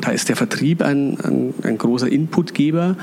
[0.00, 2.96] Da ist der Vertrieb ein, ein, ein großer Inputgeber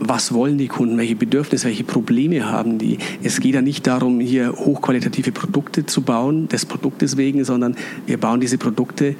[0.00, 2.98] was wollen die Kunden, welche Bedürfnisse, welche Probleme haben die.
[3.22, 7.76] Es geht ja nicht darum, hier hochqualitative Produkte zu bauen, des Produktes wegen, sondern
[8.06, 9.14] wir bauen diese Produkte,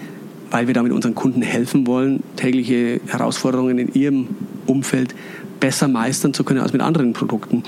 [0.50, 4.28] weil wir damit unseren Kunden helfen wollen, tägliche Herausforderungen in ihrem
[4.66, 5.14] Umfeld
[5.60, 7.62] besser meistern zu können als mit anderen Produkten.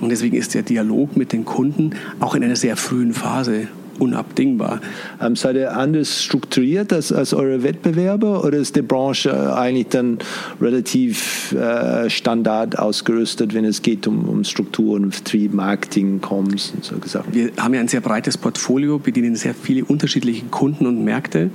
[0.00, 3.68] Und deswegen ist der Dialog mit den Kunden auch in einer sehr frühen Phase
[3.98, 4.80] unabdingbar.
[5.20, 10.18] Ähm, seid ihr anders strukturiert als, als eure Wettbewerber oder ist die Branche eigentlich dann
[10.60, 16.96] relativ äh, standard ausgerüstet, wenn es geht um, um Strukturen, Vertrieb, Marketing, Comms und so
[17.04, 17.32] Sachen?
[17.32, 21.50] Wir haben ja ein sehr breites Portfolio, bedienen sehr viele unterschiedliche Kunden und Märkte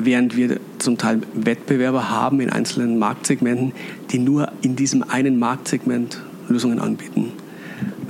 [0.00, 3.72] während wir zum Teil Wettbewerber haben in einzelnen Marktsegmenten,
[4.10, 7.32] die nur in diesem einen Marktsegment Lösungen anbieten.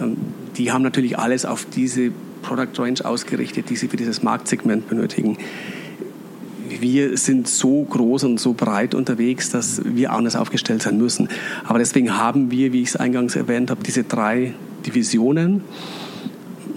[0.00, 0.16] Ähm,
[0.56, 2.10] die haben natürlich alles auf diese
[2.42, 5.38] Product Range ausgerichtet, die sie für dieses Marktsegment benötigen.
[6.80, 11.28] Wir sind so groß und so breit unterwegs, dass wir anders aufgestellt sein müssen.
[11.64, 14.54] Aber deswegen haben wir, wie ich es eingangs erwähnt habe, diese drei
[14.86, 15.62] Divisionen.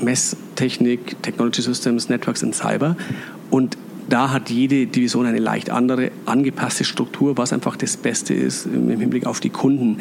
[0.01, 2.95] Messtechnik, Technology Systems, Networks und Cyber.
[3.49, 3.77] Und
[4.09, 8.89] da hat jede Division eine leicht andere, angepasste Struktur, was einfach das Beste ist im
[8.89, 9.99] Hinblick auf die Kunden.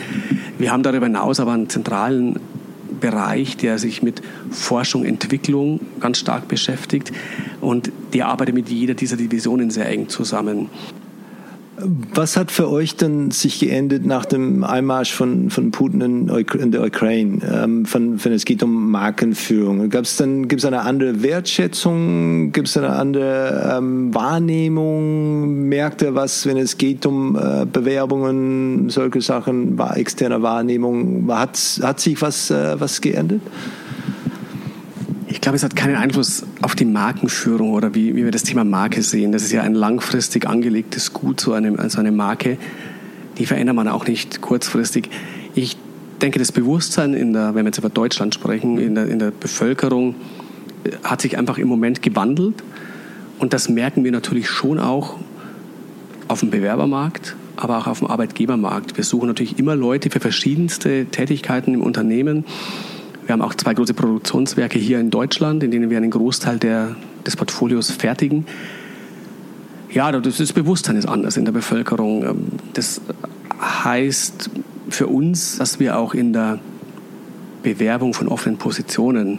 [0.58, 2.40] Wir haben darüber hinaus aber einen zentralen
[3.00, 7.12] Bereich, der sich mit Forschung, Entwicklung ganz stark beschäftigt,
[7.60, 10.68] Und der arbeitet mit jeder dieser Divisionen sehr eng zusammen.
[12.14, 16.72] Was hat für euch denn sich geändert nach dem Einmarsch von, von Putin in, in
[16.72, 19.88] der Ukraine, ähm, von, wenn es geht um Markenführung?
[19.90, 22.52] Gab es eine andere Wertschätzung?
[22.52, 25.68] Gibt es eine andere ähm, Wahrnehmung?
[25.68, 31.26] Merkt ihr was, wenn es geht um äh, Bewerbungen, solche Sachen, externe Wahrnehmung?
[31.28, 33.42] Hat, hat sich was, äh, was geändert?
[35.30, 38.64] Ich glaube, es hat keinen Einfluss auf die Markenführung oder wie, wie wir das Thema
[38.64, 39.30] Marke sehen.
[39.30, 42.58] Das ist ja ein langfristig angelegtes Gut, so eine, so eine Marke.
[43.38, 45.08] Die verändert man auch nicht kurzfristig.
[45.54, 45.76] Ich
[46.20, 49.30] denke, das Bewusstsein, in der, wenn wir jetzt über Deutschland sprechen, in der, in der
[49.30, 50.16] Bevölkerung
[50.82, 52.64] äh, hat sich einfach im Moment gewandelt.
[53.38, 55.16] Und das merken wir natürlich schon auch
[56.26, 58.96] auf dem Bewerbermarkt, aber auch auf dem Arbeitgebermarkt.
[58.96, 62.44] Wir suchen natürlich immer Leute für verschiedenste Tätigkeiten im Unternehmen.
[63.30, 66.96] Wir haben auch zwei große Produktionswerke hier in Deutschland, in denen wir einen Großteil der,
[67.24, 68.44] des Portfolios fertigen.
[69.92, 72.24] Ja, das Bewusstsein ist anders in der Bevölkerung.
[72.24, 73.00] Ähm, das
[73.60, 74.50] heißt
[74.88, 76.58] für uns, dass wir auch in der
[77.62, 79.38] Bewerbung von offenen Positionen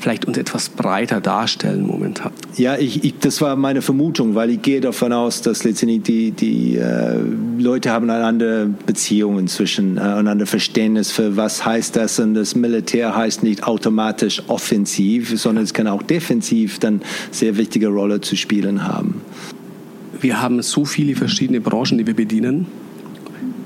[0.00, 2.32] vielleicht uns etwas breiter darstellen momentan.
[2.56, 6.30] Ja, ich, ich, das war meine Vermutung, weil ich gehe davon aus, dass letztendlich die,
[6.32, 7.18] die äh,
[7.58, 13.16] Leute haben einander Beziehungen zwischen, äh, einander Verständnis für was heißt das und das Militär
[13.16, 18.86] heißt nicht automatisch offensiv, sondern es kann auch defensiv dann sehr wichtige Rolle zu spielen
[18.86, 19.20] haben.
[20.20, 22.66] Wir haben so viele verschiedene Branchen, die wir bedienen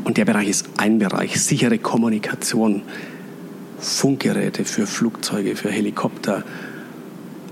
[0.04, 2.82] und der Bereich ist ein Bereich, sichere Kommunikation
[3.80, 6.44] Funkgeräte für Flugzeuge, für Helikopter.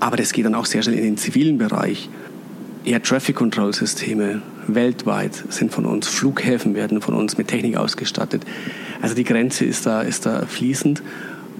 [0.01, 2.09] Aber das geht dann auch sehr schnell in den zivilen Bereich.
[2.85, 6.07] Air Traffic Control Systeme weltweit sind von uns.
[6.07, 8.45] Flughäfen werden von uns mit Technik ausgestattet.
[9.03, 11.03] Also die Grenze ist da, ist da fließend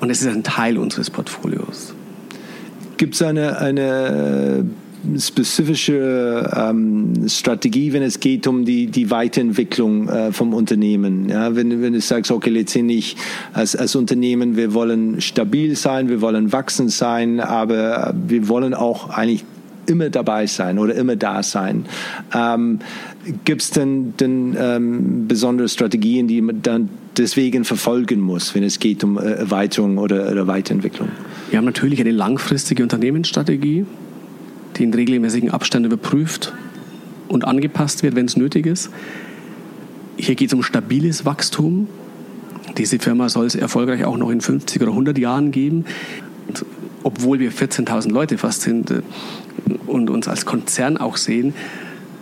[0.01, 1.95] und es ist ein Teil unseres Portfolios.
[2.97, 4.65] Gibt es eine, eine
[5.19, 11.29] spezifische ähm, Strategie, wenn es geht um die, die Weiterentwicklung äh, vom Unternehmen.
[11.29, 13.17] Ja, wenn, wenn du sagst, okay, letztendlich
[13.53, 19.11] als, als Unternehmen, wir wollen stabil sein, wir wollen wachsen sein, aber wir wollen auch
[19.11, 19.45] eigentlich
[19.87, 21.87] immer dabei sein oder immer da sein.
[22.35, 22.81] Ähm,
[23.45, 28.79] Gibt es denn, denn ähm, besondere Strategien, die man dann deswegen verfolgen muss, wenn es
[28.79, 31.09] geht um äh, Erweiterung oder, oder Weiterentwicklung?
[31.51, 33.87] Wir haben natürlich eine langfristige Unternehmensstrategie
[34.77, 36.53] die in regelmäßigen Abständen überprüft
[37.29, 38.91] und angepasst wird, wenn es nötig ist.
[40.17, 41.89] Hier geht es um stabiles Wachstum.
[42.79, 45.85] Diese Firma soll es erfolgreich auch noch in 50 oder 100 Jahren geben.
[46.49, 46.65] Und
[47.03, 49.03] obwohl wir 14.000 Leute fast sind äh,
[49.87, 51.55] und uns als Konzern auch sehen,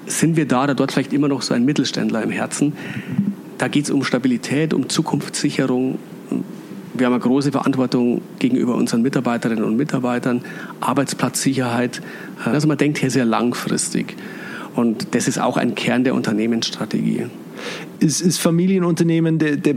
[0.06, 2.74] sind wir da oder dort vielleicht immer noch so ein Mittelständler im Herzen.
[3.58, 5.98] Da geht es um Stabilität, um Zukunftssicherung,
[6.96, 10.42] wir haben eine große Verantwortung gegenüber unseren Mitarbeiterinnen und Mitarbeitern,
[10.80, 12.00] Arbeitsplatzsicherheit.
[12.44, 14.16] Also man denkt hier sehr langfristig.
[14.74, 17.26] Und das ist auch ein Kern der Unternehmensstrategie.
[18.00, 19.76] Ist, ist Familienunternehmen der, der,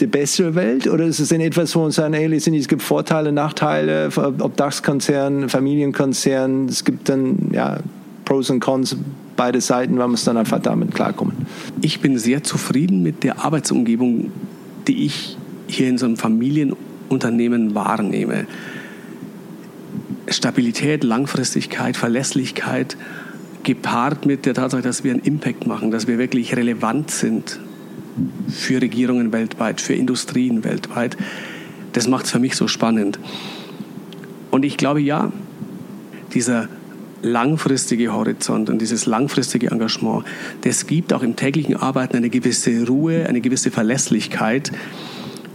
[0.00, 3.32] der bessere Welt oder ist es denn etwas, wo uns sagen, hey, es gibt Vorteile,
[3.32, 7.78] Nachteile, ob DAX-Konzern, Familienkonzern, es gibt dann ja,
[8.24, 8.96] Pros und Cons,
[9.36, 11.34] beide Seiten, man muss dann einfach damit klarkommen.
[11.80, 14.30] Ich bin sehr zufrieden mit der Arbeitsumgebung,
[14.86, 15.36] die ich
[15.66, 18.46] hier in so einem Familienunternehmen wahrnehme.
[20.28, 22.96] Stabilität, Langfristigkeit, Verlässlichkeit,
[23.62, 27.58] gepaart mit der Tatsache, dass wir einen Impact machen, dass wir wirklich relevant sind
[28.48, 31.16] für Regierungen weltweit, für Industrien weltweit.
[31.92, 33.18] Das macht es für mich so spannend.
[34.50, 35.32] Und ich glaube, ja,
[36.32, 36.68] dieser
[37.22, 40.24] langfristige Horizont und dieses langfristige Engagement,
[40.60, 44.70] das gibt auch im täglichen Arbeiten eine gewisse Ruhe, eine gewisse Verlässlichkeit,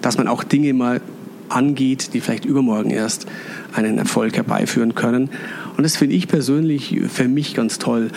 [0.01, 1.01] dass man auch Dinge mal
[1.49, 3.25] angeht, die vielleicht übermorgen erst
[3.73, 5.29] einen Erfolg herbeiführen können.
[5.77, 8.09] Und das finde ich persönlich für mich ganz toll.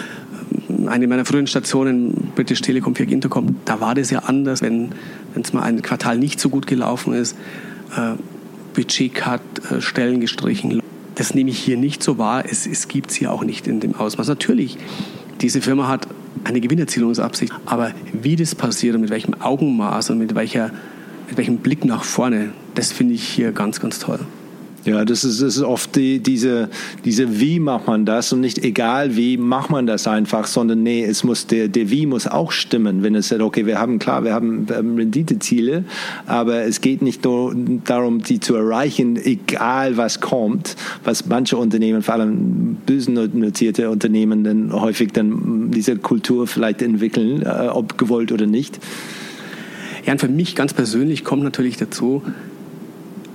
[0.86, 4.90] Eine meiner frühen Stationen, British Telecom für Intercom, da war das ja anders, wenn
[5.40, 7.36] es mal ein Quartal nicht so gut gelaufen ist.
[7.96, 8.14] Äh,
[8.74, 10.80] Budget-Cut, äh, Stellen gestrichen.
[11.14, 12.44] Das nehme ich hier nicht so wahr.
[12.48, 14.28] Es, es gibt es hier auch nicht in dem Ausmaß.
[14.28, 14.78] Natürlich,
[15.40, 16.08] diese Firma hat
[16.44, 20.70] eine Gewinnerzielungsabsicht, aber wie das passiert und mit welchem Augenmaß und mit welcher
[21.32, 24.20] mit welchem Blick nach vorne, das finde ich hier ganz, ganz toll.
[24.84, 26.68] Ja, das ist, das ist oft die, diese,
[27.04, 31.04] diese Wie macht man das und nicht egal wie macht man das einfach, sondern nee,
[31.04, 33.04] es muss der, der Wie muss auch stimmen.
[33.04, 35.84] Wenn es sagt, okay, wir haben klar, wir haben, wir haben Renditeziele,
[36.26, 37.54] aber es geht nicht nur
[37.84, 44.72] darum, die zu erreichen, egal was kommt, was manche Unternehmen, vor allem börsennotierte Unternehmen, dann
[44.72, 48.80] häufig dann diese Kultur vielleicht entwickeln, äh, ob gewollt oder nicht.
[50.04, 52.22] Ja, und für mich ganz persönlich kommt natürlich dazu,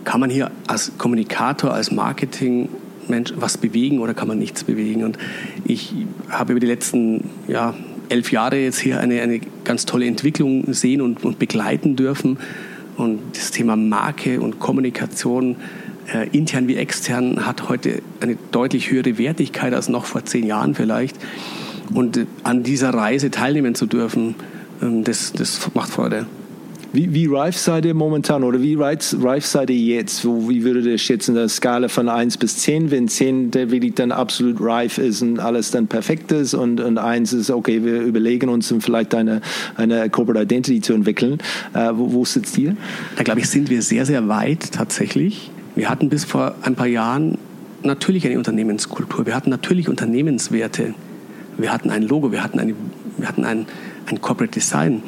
[0.07, 2.69] kann man hier als Kommunikator, als Marketing
[3.09, 5.03] Mensch, was bewegen oder kann man nichts bewegen?
[5.03, 5.17] Und
[5.65, 5.93] ich
[6.29, 7.73] habe über die letzten ja,
[8.07, 12.37] elf Jahre jetzt hier eine, eine ganz tolle Entwicklung sehen und, und begleiten dürfen.
[12.95, 15.57] Und das Thema Marke und Kommunikation,
[16.13, 20.73] äh, intern wie extern, hat heute eine deutlich höhere Wertigkeit als noch vor zehn Jahren
[20.73, 21.17] vielleicht.
[21.93, 24.35] Und an dieser Reise teilnehmen zu dürfen,
[24.81, 26.27] äh, das, das macht Freude.
[26.93, 30.23] Wie, wie reif seid ihr momentan oder wie reif, seid ihr jetzt?
[30.23, 34.11] Wie würdet ihr schätzen, der Skala von 1 bis 10, wenn 10 der wirklich dann
[34.11, 38.49] absolut reif ist und alles dann perfekt ist und, und 1 ist, okay, wir überlegen
[38.49, 39.41] uns vielleicht eine,
[39.75, 41.39] eine Corporate Identity zu entwickeln.
[41.73, 42.77] Äh, wo, wo sitzt ihr?
[43.17, 45.51] Da glaube ich, sind wir sehr, sehr weit tatsächlich.
[45.75, 47.37] Wir hatten bis vor ein paar Jahren
[47.83, 49.25] natürlich eine Unternehmenskultur.
[49.25, 50.93] Wir hatten natürlich Unternehmenswerte.
[51.57, 52.75] Wir hatten ein Logo, wir hatten, eine,
[53.17, 53.65] wir hatten ein,
[54.05, 55.03] ein Corporate Design.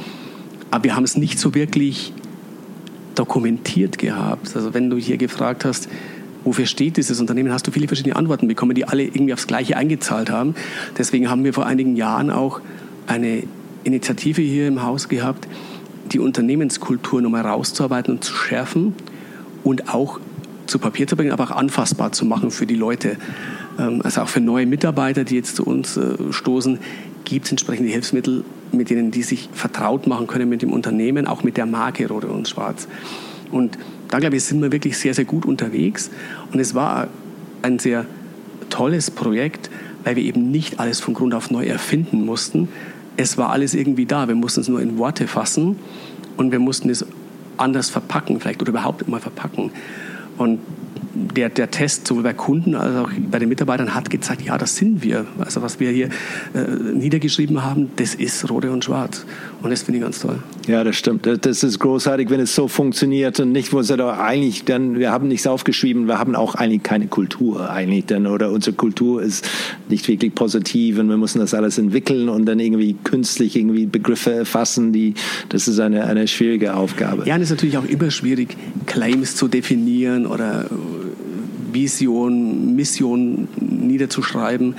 [0.72, 2.14] Aber wir haben es nicht so wirklich
[3.16, 4.56] dokumentiert gehabt.
[4.56, 5.90] Also wenn du hier gefragt hast,
[6.44, 9.76] wofür steht dieses Unternehmen, hast du viele verschiedene Antworten bekommen, die alle irgendwie aufs Gleiche
[9.76, 10.56] eingezahlt haben.
[10.98, 12.62] Deswegen haben wir vor einigen Jahren auch
[13.08, 13.44] eine
[13.84, 15.48] Initiative hier im Haus gehabt,
[16.12, 18.94] die Unternehmenskultur nochmal rauszuarbeiten und zu schärfen
[19.64, 20.20] und auch
[20.66, 23.18] zu Papier zu bringen, aber auch anfassbar zu machen für die Leute.
[23.78, 26.80] Ähm, also auch für neue Mitarbeiter, die jetzt zu uns äh, stoßen,
[27.30, 31.44] gibt es entsprechende Hilfsmittel, mit denen die sich vertraut machen können mit dem Unternehmen, auch
[31.44, 32.88] mit der Marke Rode und Schwarz.
[33.52, 33.78] Und
[34.10, 36.10] da, glaube ich, sind wir wirklich sehr, sehr gut unterwegs.
[36.52, 37.08] Und es war
[37.62, 38.06] ein sehr
[38.70, 39.70] tolles Projekt,
[40.04, 42.70] weil wir eben nicht alles von Grund auf neu erfinden mussten.
[43.18, 44.28] Es war alles irgendwie da.
[44.28, 45.78] Wir mussten es nur in Worte fassen
[46.38, 47.06] und wir mussten es
[47.58, 49.72] anders verpacken, vielleicht oder überhaupt mal verpacken.
[50.38, 50.60] Und
[51.36, 54.76] der, der Test sowohl bei Kunden als auch bei den Mitarbeitern hat gezeigt, ja, das
[54.76, 55.26] sind wir.
[55.40, 56.08] Also was wir hier
[56.54, 59.26] äh, niedergeschrieben haben, das ist Rode und Schwarz.
[59.62, 60.40] Und das finde ich ganz toll.
[60.68, 61.26] Ja, das stimmt.
[61.26, 65.12] Das ist großartig, wenn es so funktioniert und nicht, wo es doch eigentlich dann, wir
[65.12, 69.50] haben nichts aufgeschrieben, wir haben auch eigentlich keine Kultur eigentlich dann oder unsere Kultur ist
[69.90, 74.32] nicht wirklich positiv und wir müssen das alles entwickeln und dann irgendwie künstlich irgendwie Begriffe
[74.32, 75.16] erfassen, die,
[75.50, 77.24] das ist eine, eine schwierige Aufgabe.
[77.26, 78.56] Ja, und es ist natürlich auch immer schwierig,
[78.86, 80.66] Claims zu definieren oder
[81.74, 84.76] Vision, Mission niederzuschreiben.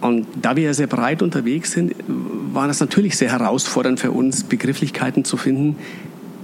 [0.00, 4.44] Und da wir ja sehr breit unterwegs sind, war das natürlich sehr herausfordernd für uns,
[4.44, 5.76] Begrifflichkeiten zu finden,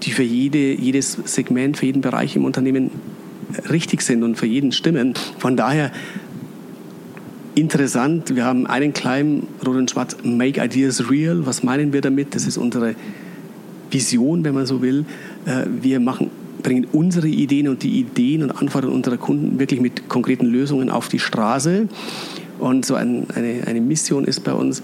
[0.03, 2.91] die für jede, jedes Segment, für jeden Bereich im Unternehmen
[3.71, 5.15] richtig sind und für jeden stimmen.
[5.39, 5.93] Von daher
[7.55, 11.47] interessant, wir haben einen kleinen Rot und Schwarz, Make Ideas Real.
[11.47, 12.35] Was meinen wir damit?
[12.35, 12.95] Das ist unsere
[13.91, 15.05] Vision, wenn man so will.
[15.45, 16.31] Äh, wir machen
[16.63, 21.09] bringen unsere Ideen und die Ideen und Anforderungen unserer Kunden wirklich mit konkreten Lösungen auf
[21.09, 21.89] die Straße.
[22.59, 24.83] Und so ein, eine, eine Mission ist bei uns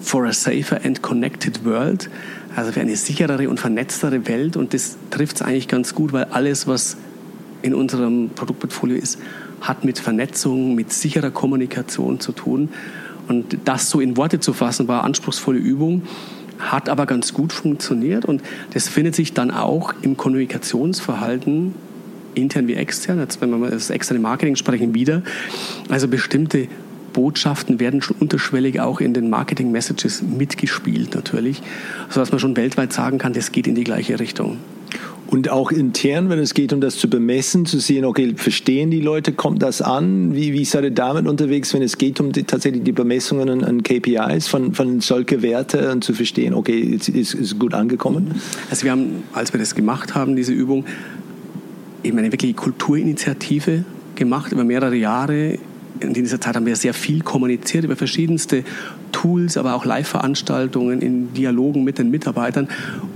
[0.00, 2.08] for a safer and connected world,
[2.56, 4.56] also für eine sicherere und vernetztere Welt.
[4.56, 6.96] Und das trifft es eigentlich ganz gut, weil alles, was
[7.62, 9.18] in unserem Produktportfolio ist,
[9.60, 12.70] hat mit Vernetzung, mit sicherer Kommunikation zu tun.
[13.28, 16.02] Und das so in Worte zu fassen, war anspruchsvolle Übung
[16.60, 18.42] hat aber ganz gut funktioniert und
[18.72, 21.74] das findet sich dann auch im Kommunikationsverhalten
[22.34, 25.22] intern wie extern, jetzt wenn wir mal das externe Marketing sprechen, wieder.
[25.88, 26.68] Also bestimmte
[27.12, 31.60] Botschaften werden schon unterschwellig auch in den Marketing-Messages mitgespielt natürlich,
[32.08, 34.58] sodass man schon weltweit sagen kann, das geht in die gleiche Richtung.
[35.30, 39.00] Und auch intern, wenn es geht, um das zu bemessen, zu sehen, okay, verstehen die
[39.00, 40.34] Leute, kommt das an?
[40.34, 43.62] Wie, wie seid ihr damit unterwegs, wenn es geht um die, tatsächlich die Bemessungen an,
[43.62, 48.34] an KPIs von, von solche Werte und zu verstehen, okay, ist, ist, ist gut angekommen?
[48.70, 50.84] Also wir haben, als wir das gemacht haben, diese Übung,
[52.02, 53.84] eben eine wirkliche Kulturinitiative
[54.16, 55.58] gemacht über mehrere Jahre.
[56.00, 58.64] In dieser Zeit haben wir sehr viel kommuniziert über verschiedenste
[59.12, 62.68] Tools, aber auch Live-Veranstaltungen in Dialogen mit den Mitarbeitern,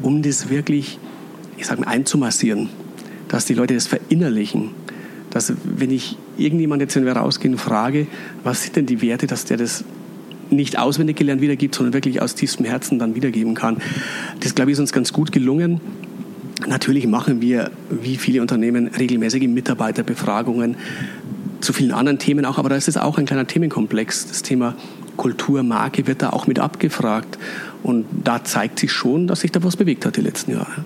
[0.02, 0.98] um das wirklich
[1.56, 2.68] ich sage mal, einzumassieren,
[3.28, 4.70] dass die Leute das verinnerlichen.
[5.30, 8.06] Dass, wenn ich irgendjemand jetzt, wenn wir rausgehen, frage,
[8.44, 9.84] was sind denn die Werte, dass der das
[10.50, 13.78] nicht auswendig gelernt wiedergibt, sondern wirklich aus tiefstem Herzen dann wiedergeben kann.
[14.40, 15.80] Das, glaube ich, ist uns ganz gut gelungen.
[16.66, 20.76] Natürlich machen wir, wie viele Unternehmen, regelmäßige Mitarbeiterbefragungen
[21.60, 24.28] zu vielen anderen Themen auch, aber da ist es auch ein kleiner Themenkomplex.
[24.28, 24.76] Das Thema
[25.16, 27.38] Kultur, Marke wird da auch mit abgefragt.
[27.82, 30.84] Und da zeigt sich schon, dass sich da was bewegt hat die letzten Jahre.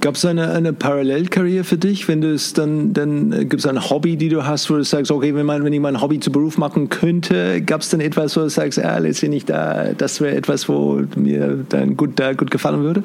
[0.00, 3.66] Gab es eine, eine Parallelkarriere für dich, wenn du es dann, dann äh, gibt es
[3.66, 6.20] ein Hobby, die du hast, wo du sagst, okay, wenn, man, wenn ich mein Hobby
[6.20, 10.20] zu Beruf machen könnte, gab es dann etwas, wo du sagst, ja, letztendlich da, das
[10.20, 13.02] wäre etwas, wo mir dann gut, da gut gefallen würde?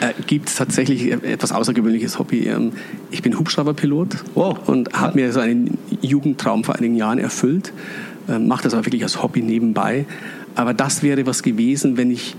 [0.00, 2.46] Äh, gibt es tatsächlich etwas außergewöhnliches Hobby.
[2.46, 2.72] Ähm,
[3.10, 4.58] ich bin Hubschrauberpilot wow.
[4.66, 7.72] und habe mir so einen Jugendtraum vor einigen Jahren erfüllt,
[8.28, 10.04] äh, mache das aber wirklich als Hobby nebenbei.
[10.54, 12.36] Aber das wäre was gewesen, wenn ich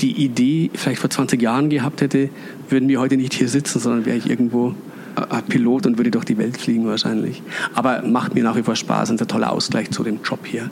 [0.00, 2.30] die Idee vielleicht vor 20 Jahren gehabt hätte,
[2.70, 4.74] würden wir heute nicht hier sitzen, sondern wäre ich irgendwo
[5.16, 7.42] äh, Pilot und würde durch die Welt fliegen wahrscheinlich.
[7.74, 10.70] Aber macht mir nach wie vor Spaß und ein toller Ausgleich zu dem Job hier.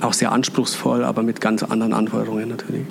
[0.00, 2.86] Auch sehr anspruchsvoll, aber mit ganz anderen Anforderungen natürlich.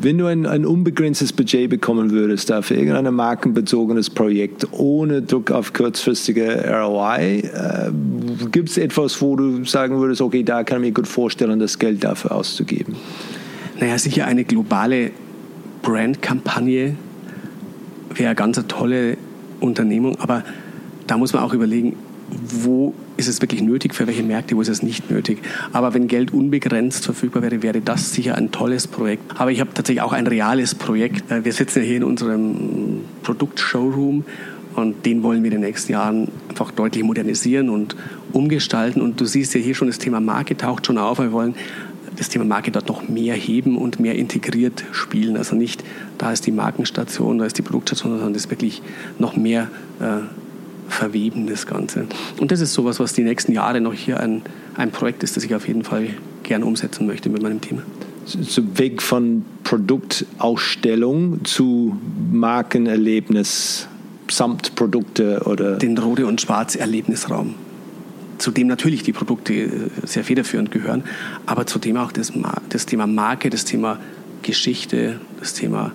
[0.00, 5.52] Wenn du ein, ein unbegrenztes Budget bekommen würdest, da für irgendein markenbezogenes Projekt ohne Druck
[5.52, 7.90] auf kurzfristige ROI, äh,
[8.50, 11.78] gibt es etwas, wo du sagen würdest, okay, da kann ich mir gut vorstellen, das
[11.78, 12.96] Geld dafür auszugeben?
[13.78, 15.12] Naja, sicher eine globale
[15.82, 16.96] Brandkampagne
[18.18, 19.16] wäre eine ganz tolle
[19.60, 20.44] Unternehmung, aber
[21.06, 21.96] da muss man auch überlegen,
[22.30, 25.38] wo ist es wirklich nötig, für welche Märkte, wo ist es nicht nötig.
[25.72, 29.38] Aber wenn Geld unbegrenzt verfügbar wäre, wäre das sicher ein tolles Projekt.
[29.38, 31.30] Aber ich habe tatsächlich auch ein reales Projekt.
[31.30, 34.24] Äh, wir sitzen ja hier in unserem Produktshowroom
[34.74, 37.96] und den wollen wir in den nächsten Jahren einfach deutlich modernisieren und
[38.32, 39.02] umgestalten.
[39.02, 41.18] Und du siehst ja hier schon, das Thema Marke taucht schon auf.
[41.18, 41.54] Wir wollen
[42.16, 45.36] das Thema Marke dort noch mehr heben und mehr integriert spielen.
[45.36, 45.82] Also nicht,
[46.18, 48.82] da ist die Markenstation, da ist die Produktstation, sondern das wirklich
[49.18, 49.68] noch mehr
[50.00, 50.20] äh,
[50.88, 52.06] verweben, das Ganze.
[52.38, 54.42] Und das ist sowas, was die nächsten Jahre noch hier ein,
[54.76, 56.08] ein Projekt ist, das ich auf jeden Fall
[56.42, 57.82] gerne umsetzen möchte mit meinem Team.
[58.24, 61.96] So Weg von Produktausstellung zu
[62.30, 63.88] Markenerlebnis
[64.30, 65.76] samt Produkte oder?
[65.76, 67.54] Den Rode- und Schwarz-Erlebnisraum
[68.42, 69.68] zu dem natürlich die Produkte äh,
[70.04, 71.04] sehr federführend gehören,
[71.46, 72.32] aber zu dem auch das,
[72.68, 73.98] das Thema Marke, das Thema
[74.42, 75.92] Geschichte, das Thema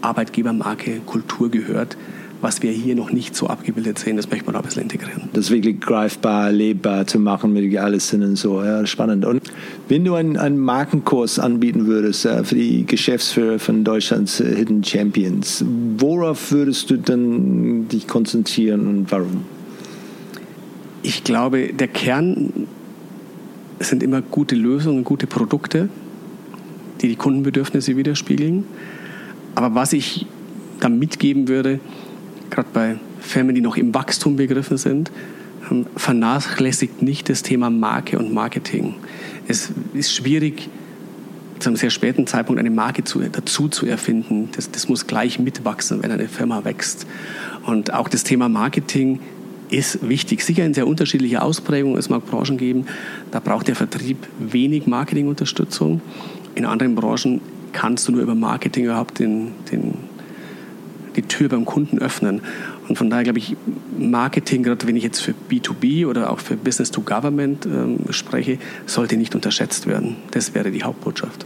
[0.00, 1.96] Arbeitgebermarke, Kultur gehört,
[2.40, 5.22] was wir hier noch nicht so abgebildet sehen, das möchte man auch ein bisschen integrieren.
[5.32, 9.24] Das wirklich greifbar, lebbar zu machen mit alles Sinn und so, ja, spannend.
[9.24, 9.42] Und
[9.88, 14.84] wenn du einen, einen Markenkurs anbieten würdest äh, für die Geschäftsführer von Deutschlands äh, Hidden
[14.84, 15.64] Champions,
[15.96, 19.57] worauf würdest du dann dich konzentrieren und warum?
[21.08, 22.52] Ich glaube, der Kern
[23.80, 25.88] sind immer gute Lösungen, gute Produkte,
[27.00, 28.64] die die Kundenbedürfnisse widerspiegeln.
[29.54, 30.26] Aber was ich
[30.80, 31.80] da mitgeben würde,
[32.50, 35.10] gerade bei Firmen, die noch im Wachstum begriffen sind,
[35.70, 38.94] ähm, vernachlässigt nicht das Thema Marke und Marketing.
[39.48, 40.68] Es ist schwierig,
[41.58, 44.50] zu einem sehr späten Zeitpunkt eine Marke zu, dazu zu erfinden.
[44.54, 47.06] Das, das muss gleich mitwachsen, wenn eine Firma wächst.
[47.64, 49.20] Und auch das Thema Marketing
[49.70, 50.42] ist wichtig.
[50.44, 51.96] Sicher in sehr unterschiedlicher Ausprägung.
[51.96, 52.86] Es mag Branchen geben,
[53.30, 56.00] da braucht der Vertrieb wenig Marketingunterstützung.
[56.54, 57.40] In anderen Branchen
[57.72, 59.94] kannst du nur über Marketing überhaupt den, den,
[61.16, 62.40] die Tür beim Kunden öffnen.
[62.88, 63.56] Und von daher glaube ich,
[63.98, 68.58] Marketing, gerade wenn ich jetzt für B2B oder auch für Business to Government ähm, spreche,
[68.86, 70.16] sollte nicht unterschätzt werden.
[70.30, 71.44] Das wäre die Hauptbotschaft.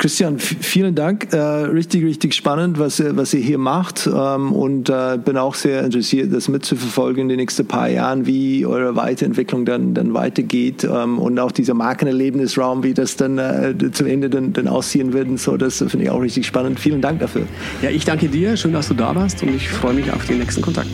[0.00, 1.30] Christian, vielen Dank.
[1.30, 4.06] Äh, richtig, richtig spannend, was, was ihr hier macht.
[4.06, 8.64] Ähm, und äh, bin auch sehr interessiert, das mitzuverfolgen in den nächsten paar Jahren, wie
[8.64, 10.84] eure Weiterentwicklung dann, dann weitergeht.
[10.84, 15.38] Ähm, und auch dieser Markenerlebnisraum, wie das dann äh, zum Ende dann, dann aussehen wird.
[15.38, 16.80] So, das finde ich auch richtig spannend.
[16.80, 17.42] Vielen Dank dafür.
[17.82, 18.56] Ja, ich danke dir.
[18.56, 20.88] Schön, dass du da warst und ich freue mich auf den nächsten Kontakt.